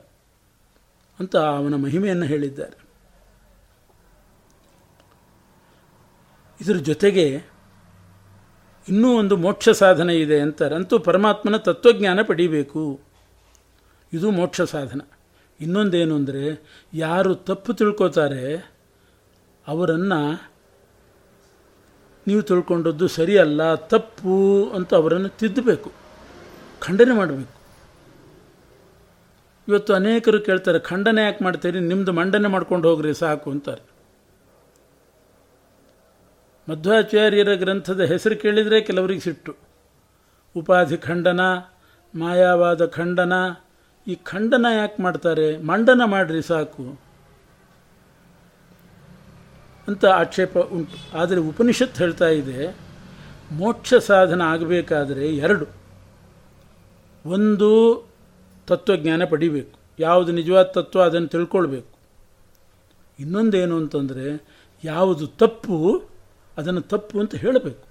[1.21, 2.85] ಅಂತ ಅವನ ಮಹಿಮೆಯನ್ನು ಹೇಳಿದ್ದಾರೆ.
[6.61, 7.43] ಇದರ ಜೊತೆಗೆ
[8.89, 10.75] ಇನ್ನೂ ಒಂದು ಮೋಕ್ಷ ಸಾಧನೆ ಇದೆ ಅಂತಾರೆ.
[10.75, 13.01] ಅಂತೂ ಪರಮಾತ್ಮನ ತತ್ವಜ್ಞಾನ ಪಡಿಬೇಕು.
[14.13, 15.01] ಇದು ಮೋಕ್ಷ ಸಾಧನ.
[15.61, 16.45] ಇನ್ನೊಂದೇನು ಅಂದರೆ,
[16.95, 18.57] ಯಾರು ತಪ್ಪು ತಿಳ್ಕೋತಾರೆ
[19.67, 20.53] ಅವರನ್ನು
[22.27, 25.93] ನೀವು ತಿಳ್ಕೊಂಡದ್ದು ಸರಿಯಲ್ಲ, ತಪ್ಪು ಅಂತ ಅವರನ್ನು ತಿದ್ದಬೇಕು.
[26.81, 27.63] ಖಂಡನೆ ಮಾಡಬೇಕು.
[29.69, 33.83] ಇವತ್ತು ಅನೇಕರು ಕೇಳ್ತಾರೆ, ಖಂಡನೆ ಯಾಕೆ ಮಾಡ್ತೀರಿ ನಿಮ್ಮದು ಮಂಡನೆ ಮಾಡ್ಕೊಂಡು ಹೋಗ್ರಿ, ಸಾಕು ಅಂತಾರೆ.
[36.69, 39.57] ಮಧ್ವಾಚಾರ್ಯರ ಗ್ರಂಥದ ಹೆಸರು ಕೇಳಿದರೆ ಕೆಲವರಿಗೆ ಸಿಟ್ಟು.
[40.57, 41.41] ಉಪಾಧಿ ಖಂಡನ,
[42.15, 43.33] ಮಾಯಾವಾದ ಖಂಡನ
[44.07, 45.59] ಈ ಖಂಡನ ಯಾಕೆ ಮಾಡ್ತಾರೆ?
[45.59, 47.01] ಮಂಡನ ಮಾಡ್ರಿ ಸಾಕು.
[49.89, 51.19] ಅಂತ ಆಕ್ಷೇಪ ಉಂಟು.
[51.19, 52.77] ಆದರೆ ಉಪನಿಷತ್ ಹೇಳ್ತಾ ಇದೆ,
[53.53, 55.67] ಮೋಕ್ಷ ಸಾಧನ ಆಗಬೇಕಾದರೆ ಎರಡು.
[57.27, 58.03] ಒಂದು
[58.67, 59.79] ತತ್ವಜ್ಞಾನ ಪಡಿಬೇಕು.
[59.99, 61.99] ಯಾವುದು ನಿಜವಾದ ತತ್ವ ಅದನ್ನು ತಿಳ್ಕೊಳ್ಬೇಕು.
[63.19, 64.43] ಇನ್ನೊಂದೇನು ಅಂತಂದರೆ,
[64.85, 66.05] ಯಾವುದು ತಪ್ಪು
[66.57, 67.85] ಅದನ್ನು ತಪ್ಪು ಅಂತ ಹೇಳಬೇಕು.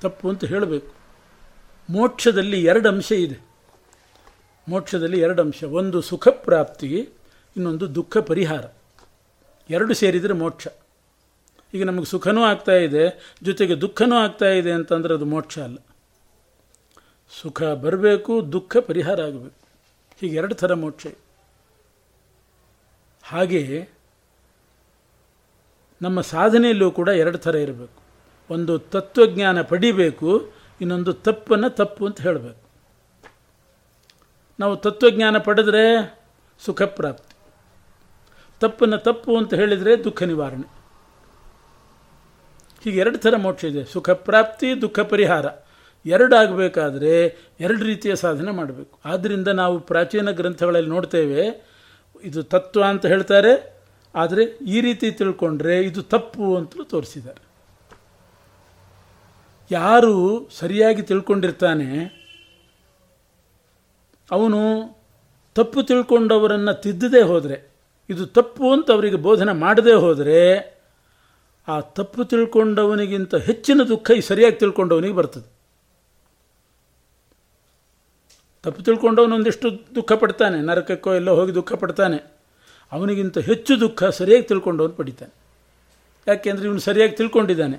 [0.00, 0.92] ತಪ್ಪು ಅಂತ ಹೇಳಬೇಕು.
[1.90, 3.47] ಮೋಕ್ಷದಲ್ಲಿ ಎರಡು ಅಂಶ ಇದೆ.
[4.68, 5.64] ಮೋಕ್ಷದಲ್ಲಿ ಎರಡು ಅಂಶ.
[5.64, 7.08] ಒಂದು ಸುಖ ಪ್ರಾಪ್ತಿ
[7.56, 8.64] ಇನ್ನೊಂದು ದುಃಖ ಪರಿಹಾರ.
[9.70, 10.68] ಎರಡು ಸೇರಿದರೆ ಮೋಕ್ಷ.
[11.74, 15.76] ಈಗ ನಮಗೆ ಸುಖನೂ ಆಗ್ತಾ ಇದೆ, ಜೊತೆಗೆ ದುಃಖನೂ ಆಗ್ತಾ ಇದೆ ಅಂತಂದರೆ ಅದು ಮೋಕ್ಷ ಅಲ್ಲ.
[17.42, 19.68] ಸುಖ ಬರಬೇಕು, ದುಃಖ ಪರಿಹಾರ ಆಗಬೇಕು.
[20.20, 21.06] ಹೀಗೆ ಎರಡು ಥರ ಮೋಕ್ಷ
[23.22, 23.88] ಹಾಗೆಯೇ
[26.02, 28.02] ನಮ್ಮ ಸಾಧನೆಯಲ್ಲೂ ಕೂಡ ಎರಡು ಥರ ಇರಬೇಕು.
[28.50, 30.50] ಒಂದು ತತ್ವಜ್ಞಾನ ಪಡಿಬೇಕು,
[30.80, 32.67] ಇನ್ನೊಂದು ತಪ್ಪನ್ನು ತಪ್ಪು ಅಂತ ಹೇಳಬೇಕು.
[34.60, 35.84] ನಾವು ತತ್ವಜ್ಞಾನ ಪಡೆದರೆ
[36.64, 37.34] ಸುಖ ಪ್ರಾಪ್ತಿ
[38.60, 40.66] ತಪ್ಪನ್ನು ತಪ್ಪು ಅಂತ ಹೇಳಿದರೆ ದುಃಖ ನಿವಾರಣೆ.
[42.84, 43.84] ಹೀಗೆ ಎರಡು ಥರ ಮೋಕ್ಷ ಇದೆ.
[43.84, 45.46] ಸುಖ ಪ್ರಾಪ್ತಿ ದುಃಖ ಪರಿಹಾರ.
[46.06, 47.12] ಎರಡಾಗಬೇಕಾದ್ರೆ
[47.60, 48.98] ಎರಡು ರೀತಿಯ ಸಾಧನೆ ಮಾಡಬೇಕು.
[49.04, 51.42] ಆದ್ದರಿಂದ ನಾವು ಪ್ರಾಚೀನ ಗ್ರಂಥಗಳಲ್ಲಿ ನೋಡ್ತೇವೆ,
[52.22, 53.52] ಇದು ತತ್ವ ಅಂತ ಹೇಳ್ತಾರೆ.
[54.14, 57.42] ಆದರೆ ಈ ರೀತಿ ತಿಳ್ಕೊಂಡ್ರೆ ಇದು ತಪ್ಪು ಅಂತಲೂ ತೋರಿಸಿದ್ದಾರೆ.
[59.70, 62.17] ಯಾರು ಸರಿಯಾಗಿ ತಿಳ್ಕೊಂಡಿರ್ತಾನೆ
[64.30, 64.60] ಅವನು
[65.54, 67.70] ತಪ್ಪು ತಿಳ್ಕೊಂಡವರನ್ನು ತಿದ್ದದೇ ಹೋದರೆ,
[68.10, 70.40] ಇದು ತಪ್ಪು ಅಂತ ಅವರಿಗೆ ಬೋಧನೆ ಮಾಡದೇ ಹೋದರೆ,
[71.68, 75.52] ಆ ತಪ್ಪು ತಿಳ್ಕೊಂಡವನಿಗಿಂತ ಹೆಚ್ಚಿನ ದುಃಖ ಈ ಸರಿಯಾಗಿ ತಿಳ್ಕೊಂಡವನಿಗೆ ಬರ್ತದೆ.
[78.62, 82.16] ತಪ್ಪು ತಿಳ್ಕೊಂಡವನು ಒಂದಿಷ್ಟು ದುಃಖ ಪಡ್ತಾನೆ, ನರಕಕ್ಕೋ ಎಲ್ಲೋ ಹೋಗಿ ದುಃಖ ಪಡ್ತಾನೆ,
[82.92, 85.34] ಅವನಿಗಿಂತ ಹೆಚ್ಚು ದುಃಖ ಸರಿಯಾಗಿ ತಿಳ್ಕೊಂಡವನು ಪಡಿತಾನೆ.
[86.26, 87.76] ಯಾಕೆಂದರೆ ಇವನು ಸರಿಯಾಗಿ ತಿಳ್ಕೊಂಡಿದ್ದಾನೆ.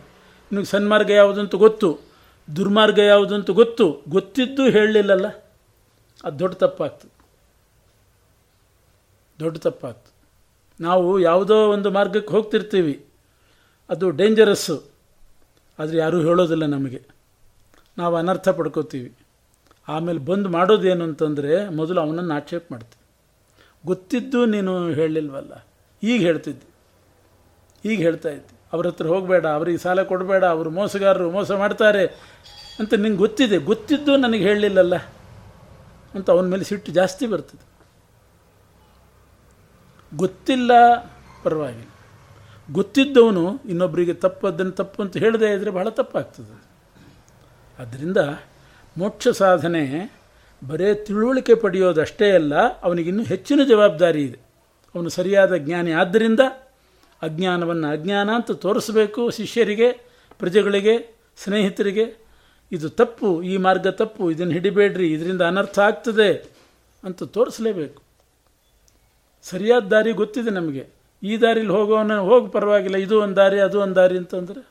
[0.51, 1.99] ಇವನಿಗೆ ಸನ್ಮಾರ್ಗ ಯಾವುದಂತೂ ಗೊತ್ತು,
[2.55, 5.25] ದುರ್ಮಾರ್ಗ ಯಾವುದಂತೂ ಗೊತ್ತು, ಗೊತ್ತಿದ್ದು ಹೇಳಲಿಲ್ಲಲ್ಲ.
[6.23, 7.19] ಅದು ದೊಡ್ಡ ತಪ್ಪಾಗ್ತದೆ
[9.39, 10.19] ದೊಡ್ಡ ತಪ್ಪಾಗ್ತದೆ
[10.83, 13.05] ನಾವು ಯಾವುದೋ ಒಂದು ಮಾರ್ಗಕ್ಕೆ ಹೋಗ್ತಿರ್ತೀವಿ.
[13.89, 14.83] ಅದು ಡೇಂಜರಸ್ಸು
[15.79, 17.01] ಆದರೆ ಯಾರೂ ಹೇಳೋದಿಲ್ಲ ನಮಗೆ.
[17.97, 19.13] ನಾವು ಅನರ್ಥ ಪಡ್ಕೋತೀವಿ.
[19.87, 23.05] ಆಮೇಲೆ ಬಂದು ಮಾಡೋದೇನು ಅಂತಂದರೆ ಮೊದಲು ಅವನನ್ನು ಆಕ್ಷೇಪ ಮಾಡ್ತೀವಿ.
[23.85, 25.67] ಗೊತ್ತಿದ್ದು ನೀನು ಹೇಳಲಿಲ್ವಲ್ಲ.
[26.03, 26.69] ಈಗ ಹೇಳ್ತಿದ್ದೆ.
[27.89, 28.59] ಈಗ ಹೇಳ್ತಾ ಇದ್ದೆ.
[28.73, 32.05] ಅವ್ರ ಹತ್ರ ಹೋಗಬೇಡ, ಅವ್ರಿಗೆ ಸಾಲ ಕೊಡಬೇಡ, ಅವರು ಮೋಸಗಾರರು ಮೋಸ ಮಾಡ್ತಾರೆ
[32.79, 33.57] ಅಂತ ನಿಂಗೆ ಗೊತ್ತಿದೆ.
[33.57, 34.93] ಗೊತ್ತಿದ್ದು ನನಗೆ ಹೇಳಲಿಲ್ಲಲ್ಲ.
[36.15, 37.69] ಅಂತ ಅವನ ಮೇಲೆ ಸಿಟ್ಟು ಜಾಸ್ತಿ ಬರ್ತದೆ.
[40.17, 40.71] ಗೊತ್ತಿಲ್ಲ,
[41.43, 41.89] ಪರವಾಗಿಲ್ಲ.
[42.71, 46.63] ಗೊತ್ತಿದ್ದವನು ಇನ್ನೊಬ್ಬರಿಗೆ ತಪ್ಪು, ಅದನ್ನು ತಪ್ಪು ಅಂತ ಹೇಳದೇ ಇದ್ದರೆ ಬಹಳ ತಪ್ಪಾಗ್ತದೆ.
[47.79, 48.17] ಆದ್ದರಿಂದ
[48.97, 50.13] ಮೋಕ್ಷ ಸಾಧನೆ
[50.67, 54.39] ಬರೇ ತಿಳುವಳಿಕೆ ಪಡೆಯೋದಷ್ಟೇ ಅಲ್ಲ ಅವನಿಗಿನ್ನೂ ಹೆಚ್ಚಿನ ಜವಾಬ್ದಾರಿ ಇದೆ.
[54.95, 56.39] ಅವನು ಸರಿಯಾದ ಜ್ಞಾನಿ ಆದ್ದರಿಂದ
[57.21, 59.91] ಅಜ್ಞಾನವನ್ನು ಅಜ್ಞಾನ ಅಂತ ತೋರಿಸಬೇಕು ಶಿಷ್ಯರಿಗೆ,
[60.39, 62.28] ಪ್ರಜೆಗಳಿಗೆ, ಸ್ನೇಹಿತರಿಗೆ
[62.71, 66.51] ಇದು ತಪ್ಪು, ಈ ಮಾರ್ಗ ತಪ್ಪು, ಇದನ್ನು ಹಿಡಿಬೇಡ್ರಿ, ಇದರಿಂದ ಅನರ್ಥ ಆಗ್ತದೆ
[67.03, 68.01] ಅಂತ ತೋರಿಸಲೇಬೇಕು.
[69.43, 70.87] ಸರಿಯಾದ ದಾರಿ ಗೊತ್ತಿದೆ ನಮಗೆ.
[71.23, 74.67] ಈ ದಾರಿಲಿ ಹೋಗೋನ, ಹೋಗಿ ಪರವಾಗಿಲ್ಲ, ಇದು ಒಂದು ದಾರಿ, ಅದು ಒಂದು ದಾರಿ ಅಂತಂದರೆ,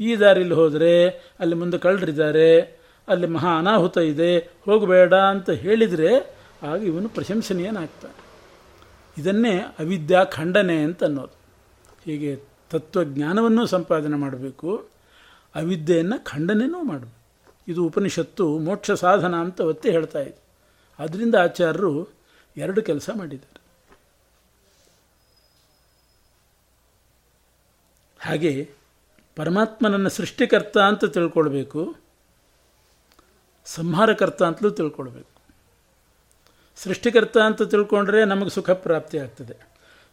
[0.00, 2.60] ಈ ದಾರಿಲಿ ಹೋದರೆ, ಅಲ್ಲಿ ಮುಂದೆ ಕಳ್ಳರಿದ್ದಾರೆ,
[3.08, 8.28] ಅಲ್ಲಿ ಮಹಾ ಅನಾಹುತ ಇದೆ, ಹೋಗಬೇಡ ಅಂತ ಹೇಳಿದರೆ, ಆಗ ಇವನು ಪ್ರಶಂಸನೀಯನಾಗ್ತಾನೆ.
[9.20, 11.38] ಇದನ್ನೇ ಅವಿದ್ಯಾ ಖಂಡನೆ ಅಂತ ಅನ್ನೋದು.
[12.04, 12.36] ಹೀಗೆ
[12.70, 14.97] ತತ್ವಜ್ಞಾನವನ್ನು ಸಂಪಾದನೆ ಮಾಡಬೇಕು.
[15.58, 17.08] ಅವಿದ್ಯೆಯನ್ನು ಖಂಡನೆಯೂ ಮಾಡು
[17.68, 20.38] ಇದು ಉಪನಿಷತ್ತು ಮೋಕ್ಷ ಸಾಧನ ಅಂತ ಒತ್ತಿ ಹೇಳ್ತಾ ಇದೆ.
[20.98, 21.92] ಅದರಿಂದ ಆಚಾರ್ಯರು
[22.56, 23.60] ಎರಡು ಕೆಲಸ ಮಾಡಿದ್ದಾರೆ.
[28.20, 28.52] ಹಾಗೆ
[29.36, 31.82] ಪರಮಾತ್ಮನನ್ನು ಸೃಷ್ಟಿಕರ್ತ ಅಂತ ತಿಳ್ಕೊಳ್ಬೇಕು,
[33.66, 35.32] ಸಂಹಾರಕರ್ತ ಅಂತಲೂ ತಿಳ್ಕೊಳ್ಬೇಕು.
[36.76, 39.56] ಸೃಷ್ಟಿಕರ್ತ ಅಂತ ತಿಳ್ಕೊಂಡ್ರೆ ನಮಗೆ ಸುಖ ಪ್ರಾಪ್ತಿ ಆಗ್ತದೆ.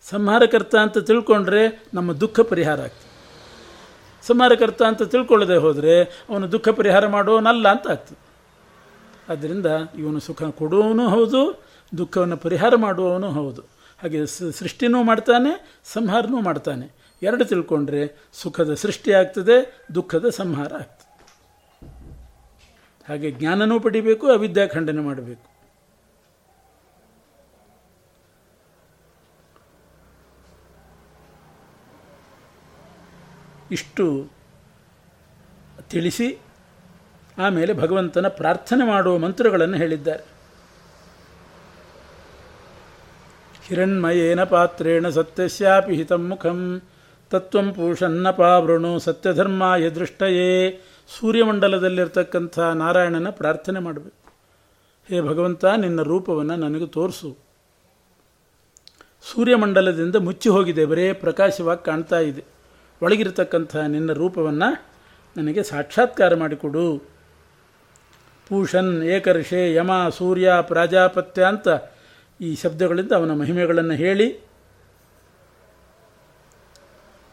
[0.05, 3.14] ಸಂಹಾರಕರ್ತ ಅಂತ ತಿಳ್ಕೊಂಡ್ರೆ ನಮ್ಮ ದುಃಖ ಪರಿಹಾರ ಆಗ್ತದೆ.
[4.27, 8.25] ಸಂಹಾರಕರ್ತ ಅಂತ ತಿಳ್ಕೊಳ್ಳದೆ ಹೋದರೆ ಅವನು ದುಃಖ ಪರಿಹಾರ ಮಾಡೋನಲ್ಲ ಅಂತ ಆಗ್ತದೆ.
[9.29, 9.65] ಆದ್ದರಿಂದ
[9.97, 11.63] ಇವನು ಸುಖ ಕೊಡುವವನು ಹೌದು,
[11.97, 13.61] ದುಃಖವನ್ನು ಪರಿಹಾರ ಮಾಡುವವನು ಹೌದು.
[14.01, 16.95] ಹಾಗೆ ಸೃಷ್ಟಿನೂ ಮಾಡ್ತಾನೆ, ಸಂಹಾರನೂ ಮಾಡ್ತಾನೆ.
[17.23, 21.05] ಎರಡು ತಿಳ್ಕೊಂಡ್ರೆ ಸುಖದ ಸೃಷ್ಟಿ ಆಗ್ತದೆ, ದುಃಖದ ಸಂಹಾರ ಆಗ್ತದೆ.
[23.09, 25.54] ಹಾಗೆ ಜ್ಞಾನನೂ ಪಡಿಬೇಕು ಅವಿದ್ಯಾ ಖಂಡನೆ ಮಾಡಬೇಕು.
[33.75, 34.05] ಇಷ್ಟು
[35.89, 36.27] ತಿಳಿಸಿ
[37.38, 40.23] ಆಮೇಲೆ ಭಗವಂತನ ಪ್ರಾರ್ಥನೆ ಮಾಡುವ ಮಂತ್ರಗಳನ್ನು ಹೇಳಿದ್ದಾರೆ.
[43.67, 46.81] ಹಿರಣ್ಮಯೇನ ಪಾತ್ರೇಣ ಸತ್ಯಸ್ಯಾಪಿ ಹಿತಂ ಮುಖಂ,
[47.29, 49.63] ತತ್ವಂ ಪೂಷನ್ನ ಪಾವೃಣು ಸತ್ಯಧರ್ಮ
[49.95, 50.49] ದೃಷ್ಟಯೇ.
[51.19, 54.33] ಸೂರ್ಯಮಂಡಲದಲ್ಲಿರ್ತಕ್ಕಂಥ ನಾರಾಯಣನ ಪ್ರಾರ್ಥನೆ ಮಾಡಬೇಕು.
[55.09, 57.38] ಹೇ ಭಗವಂತ, ನಿನ್ನ ರೂಪವನ್ನು ನನಗೆ ತೋರಿಸು.
[59.33, 62.54] ಸೂರ್ಯಮಂಡಲದಿಂದ ಮುಚ್ಚಿ ಹೋಗಿದೆ, ಬರೇ ಪ್ರಕಾಶವಾಗಿ ಕಾಣ್ತಾ ಇದೆ.
[63.01, 64.86] ಒಳಗಿರತಕ್ಕಂಥ ನಿನ್ನ ರೂಪವನ್ನು
[65.38, 67.15] ನನಗೆ ಸಾಕ್ಷಾತ್ಕಾರ ಮಾಡಿಕೊಡು.
[68.49, 71.67] ಪೂಷನ್, ಏಕರ್ಷೆ, ಯಮ, ಸೂರ್ಯ, ಪ್ರಾಜಾಪತ್ಯ ಅಂತ
[72.41, 74.27] ಈ ಶಬ್ದಗಳಿಂದ ಅವನ ಮಹಿಮೆಗಳನ್ನು ಹೇಳಿ,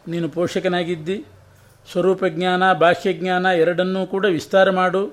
[0.07, 1.25] ನೀನು ಪೋಷಕನಾಗಿದ್ದಿ.
[1.91, 5.03] ಸ್ವರೂಪ ಜ್ಞಾನ ಬಾಹ್ಯಜ್ಞಾನ ಎರಡನ್ನೂ ಕೂಡ ವಿಸ್ತಾರ ಮಾಡು.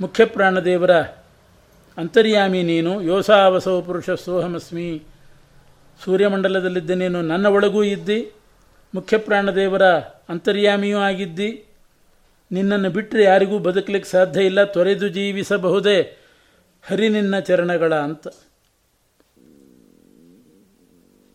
[0.00, 0.90] ಮುಖ್ಯ ಪ್ರಾಣದೇವರ
[1.96, 3.02] ಅಂತರ್ಯಾಮಿ ನೀನು.
[3.02, 5.02] ಯೋಸಾವಸವ ಪುರುಷ ಸೋಹಮಸ್ಮಿ.
[6.04, 8.32] ಸೂರ್ಯಮಂಡಲದಲ್ಲಿದ್ದ ನೀನು ನನ್ನ ಒಳಗೂ ಇದ್ದಿ,
[8.94, 9.82] ಮುಖ್ಯ ಪ್ರಾಣದೇವರ
[10.28, 11.64] ಅಂತರ್ಯಾಮಿಯೂ ಆಗಿದ್ದಿ.
[12.52, 16.16] ನಿನ್ನನ್ನು ಬಿಟ್ಟರೆ ಯಾರಿಗೂ ಬದುಕಲಿಕ್ಕೆ ಸಾಧ್ಯ ಇಲ್ಲ, ತೊರೆದು ಜೀವಿಸಬಹುದೇ
[16.82, 18.28] ಹರಿ ನಿನ್ನ ಚರಣಗಳ ಅಂತ.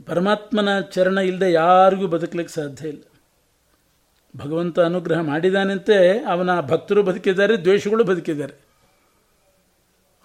[0.05, 3.01] ಪರಮಾತ್ಮನ ಚರಣ ಇಲ್ಲದೆ ಯಾರಿಗೂ ಬದುಕಲಿಕ್ಕೆ ಸಾಧ್ಯ ಇಲ್ಲ.
[4.37, 8.53] ಭಗವಂತ ಅನುಗ್ರಹ ಮಾಡಿದಾನಂತೆ, ಅವನ ಭಕ್ತರು ಬದುಕಿದ್ದಾರೆ, ದ್ವೇಷಗಳು ಬದುಕಿದ್ದಾರೆ.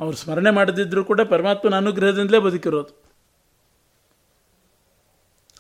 [0.01, 3.06] ಅವರು ಸ್ಮರಣೆ ಮಾಡದಿದ್ದರೂ ಕೂಡ ಪರಮಾತ್ಮನ ಅನುಗ್ರಹದಿಂದಲೇ ಬದುಕಿರೋದು.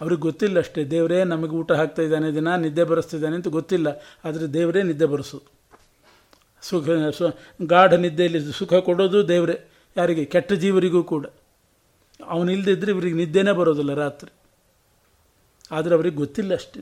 [0.01, 3.89] ಅವ್ರಿಗೆ ಗೊತ್ತಿಲ್ಲ ಅಷ್ಟೇ, ದೇವರೇ ನಮಗೆ ಊಟ ಹಾಕ್ತಾ ಇದ್ದಾನೆ, ದಿನ ನಿದ್ದೆ ಬರೆಸ್ತಿದ್ದಾನೆ ಅಂತ ಗೊತ್ತಿಲ್ಲ,
[4.25, 5.39] ಆದರೆ ದೇವರೇ ನಿದ್ದೆ ಬರೆಸು.
[6.63, 7.25] ಸುಖ, ಸು,
[7.67, 9.57] ಗಾಢ ನಿದ್ದೆಯಲ್ಲಿ ಸುಖ ಕೊಡೋದು ದೇವರೇ,
[9.97, 10.25] ಯಾರಿಗೆ?
[10.25, 11.27] ಕೆಟ್ಟ ಜೀವರಿಗೂ ಕೂಡ.
[12.21, 14.31] ಅವನಿಲ್ಲದಿದ್ದರೆ ಇವರಿಗೆ ನಿದ್ದೆನೇ ಬರೋದಿಲ್ಲ ರಾತ್ರಿ.
[15.71, 16.81] ಆದರೆ ಅವ್ರಿಗೆ ಗೊತ್ತಿಲ್ಲ ಅಷ್ಟೇ.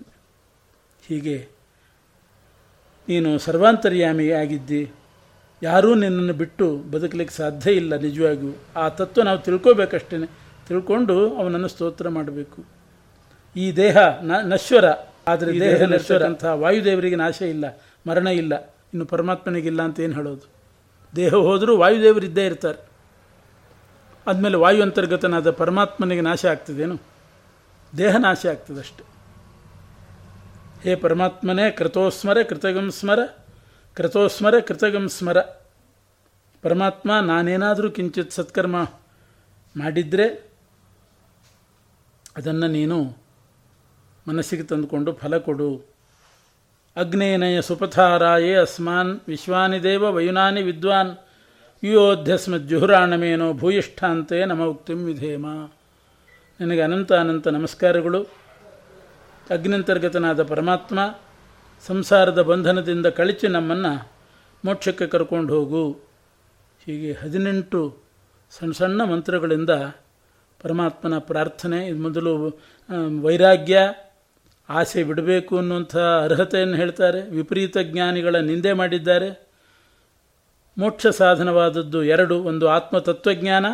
[1.07, 1.37] ಹೀಗೆ,
[3.09, 4.83] ನೀನು ಸರ್ವಾಂತರ್ಯಾಮಿ ಆಗಿದ್ದಿ,
[5.63, 8.55] ಯಾರೂ ನಿನ್ನನ್ನು ಬಿಟ್ಟು ಬದುಕಲಿಕ್ಕೆ ಸಾಧ್ಯ ಇಲ್ಲ ನಿಜವಾಗಿಯೂ.
[8.77, 10.17] ಆ ತತ್ವ ನಾವು ತಿಳ್ಕೋಬೇಕಷ್ಟೇ
[10.69, 12.74] ತಿಳ್ಕೊಂಡು ಅವನನ್ನು ಸ್ತೋತ್ರ ಮಾಡಬೇಕು.
[13.57, 14.85] ಈ ದೇಹ ನ ನಶ್ವರ.
[15.29, 16.23] ಆದರೆ ದೇಹ ನಶ್ವರ.
[16.27, 17.65] ಅಂತ ವಾಯುದೇವರಿಗೆ ನಾಶ ಇಲ್ಲ
[18.07, 18.55] ಮರಣ ಇಲ್ಲ.
[18.65, 20.49] ಇನ್ನು ಪರಮಾತ್ಮನಿಗಿಲ್ಲ ಅಂತ ಏನು ಹೇಳೋದು?
[21.17, 22.95] ದೇಹ ಹೋದರೂ ವಾಯುದೇವರಿದ್ದೇ ಇರ್ತಾರೆ.
[24.27, 26.99] ಆದಮೇಲೆ ವಾಯು ಅಂತರ್ಗತನಾದ ಪರಮಾತ್ಮನಿಗೆ ನಾಶ ಆಗ್ತದೇನು?
[27.99, 29.05] ದೇಹ ನಾಶ ಆಗ್ತದಷ್ಟೆ
[30.83, 33.19] ಹೇ ಪರಮಾತ್ಮನೇ ಕೃತೋಸ್ಮರ ಕೃತಗಂ ಸ್ಮರ.
[33.95, 35.41] ಕೃತೋಸ್ಮರ ಕೃತಗಂ ಸ್ಮರ.
[36.63, 38.83] ಪರಮಾತ್ಮ ನಾನೇನಾದರೂ ಕಿಂಚಿತ್ ಸತ್ಕರ್ಮ
[39.77, 40.51] ಮಾಡಿದರೆ
[42.37, 43.24] ಅದನ್ನು ನೀನು
[44.29, 45.71] ಮನಸ್ಸಿಗೆ ತಂದುಕೊಂಡು ಫಲ ಕೊಡು.
[46.97, 51.13] ಅಗ್ನೇನಯ ಸುಪಥಾರಾಯೇ ಅಸ್ಮಾನ್, ವಿಶ್ವಾನಿ ದೇವ ವಯುನಾನಿ ವಿದ್ವಾನ್.
[51.83, 55.47] ಯುಯೋಧ್ಯಸ್ಮಜ್ಜುಹುರಾಣಮೇನೋ ಭೂಯಿಷ್ಠಾಂತೆ ನಮ ಉಕ್ತಿಂ ವಿಧೇಮ.
[56.61, 58.21] ನಿನಗೆ ಅನಂತ ಅನಂತ ನಮಸ್ಕಾರಗಳು.
[59.51, 60.99] ಅಗ್ನಂತರ್ಗತನಾದ ಪರಮಾತ್ಮ,
[61.87, 63.93] ಸಂಸಾರದ ಬಂಧನದಿಂದ ಕಳಚಿ ನಮ್ಮನ್ನು
[64.65, 65.85] ಮೋಕ್ಷಕ್ಕೆ ಕರ್ಕೊಂಡು ಹೋಗು.
[66.85, 67.81] ಹೀಗೆ ಹದಿನೆಂಟು
[68.53, 69.73] ಸಣ್ಣ ಸಣ್ಣ ಮಂತ್ರಗಳಿಂದ
[70.63, 72.33] ಪರಮಾತ್ಮನ ಪ್ರಾರ್ಥನೆ, ಇದು ಮೊದಲು
[73.23, 73.79] ವೈರಾಗ್ಯ
[74.69, 77.23] ಆಸೆ ಬಿಡಬೇಕು ಅನ್ನುವಂಥ ಅರ್ಹತೆಯನ್ನು ಹೇಳ್ತಾರೆ.
[77.23, 79.47] ವಿಪರೀತ ಜ್ಞಾನಿಗಳ ನಿಂದೆ ಮಾಡಿದ್ದಾರೆ.
[80.79, 83.67] ಮೋಕ್ಷ ಸಾಧನವಾದದ್ದು ಎರಡು, ಒಂದು ಆತ್ಮತತ್ವಜ್ಞಾನ,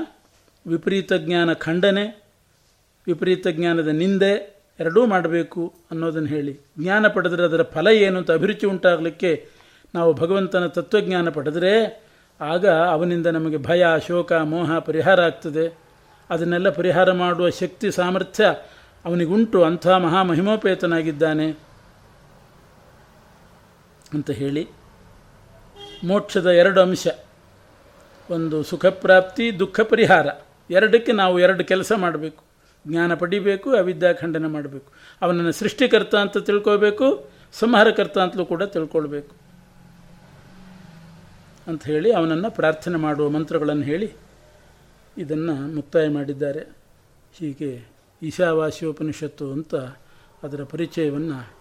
[0.67, 2.23] ವಿಪರೀತ ಜ್ಞಾನ ಖಂಡನೆ,
[3.07, 6.61] ವಿಪರೀತ ಜ್ಞಾನದ ನಿಂದೆ ಎರಡೂ ಮಾಡಬೇಕು ಅನ್ನೋದನ್ನು ಹೇಳಿ.
[6.79, 9.49] ಜ್ಞಾನ ಪಡೆದರೆ ಅದರ ಫಲ ಏನು ಅಂತ ಅಭಿರುಚಿ ಉಂಟಾಗಲಿಕ್ಕೆ
[9.95, 12.03] ನಾವು ಭಗವಂತನ ತತ್ವಜ್ಞಾನ ಪಡೆದರೆ
[12.41, 15.79] ಆಗ ಅವನಿಂದ ನಮಗೆ ಭಯ, ಶೋಕ, ಮೋಹ ಪರಿಹಾರ ಆಗ್ತದೆ.
[16.31, 18.55] ಅದನ್ನೆಲ್ಲ ಪರಿಹಾರ ಮಾಡುವ ಶಕ್ತಿ, ಸಾಮರ್ಥ್ಯ
[19.05, 21.51] ಅವನಿಗುಂಟು ಅಂಥ ಮಹಾಮಹಿಮೋಪೇತನಾಗಿದ್ದಾನೆ
[24.13, 24.69] ಅಂತ ಹೇಳಿ
[26.05, 27.09] ಮೋಕ್ಷದ ಎರಡು ಅಂಶ.
[28.31, 30.27] ಒಂದು ಸುಖಪ್ರಾಪ್ತಿ ದುಃಖ ಪರಿಹಾರ.
[30.71, 32.45] ಎರಡಕ್ಕೆ ನಾವು ಎರಡು ಕೆಲಸ ಮಾಡಬೇಕು.
[32.89, 34.93] ಜ್ಞಾನ ಪಡಿಬೇಕು, ಅವಿದ್ಯಾ ಖಂಡನ ಮಾಡಬೇಕು.
[35.23, 39.37] ಅವನನ್ನು ಸೃಷ್ಟಿಕರ್ತ ಅಂತ ತಿಳ್ಕೋಬೇಕು, ಸಂಹಾರಕರ್ತ ಅಂತಲೂ ಕೂಡ ತಿಳ್ಕೊಳ್ಬೇಕು.
[41.67, 44.13] ಅಂತ ಹೇಳಿ ಅವನನ್ನು ಪ್ರಾರ್ಥನೆ ಮಾಡುವ ಮಂತ್ರಗಳನ್ನು ಹೇಳಿ
[45.19, 46.61] ಇದನ್ನು ಮುಕ್ತಾಯ ಮಾಡಿದ್ದಾರೆ.
[47.33, 47.90] ಹೀಗೆ
[48.23, 49.75] ಈಶಾವಾಸ್ಯೋಪನಿಷತ್ತು ಅಂತ
[50.43, 51.53] ಅದರ ಪರಿಚಯವನ್ನು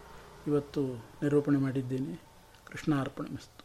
[0.47, 0.82] ಇವತ್ತು
[1.24, 2.22] ನಿರೂಪಣೆ ಮಾಡಿದ್ದೇನೆ.
[2.66, 3.59] ಕೃಷ್ಣಾರ್ಪಣೆ ಮಸ್ತು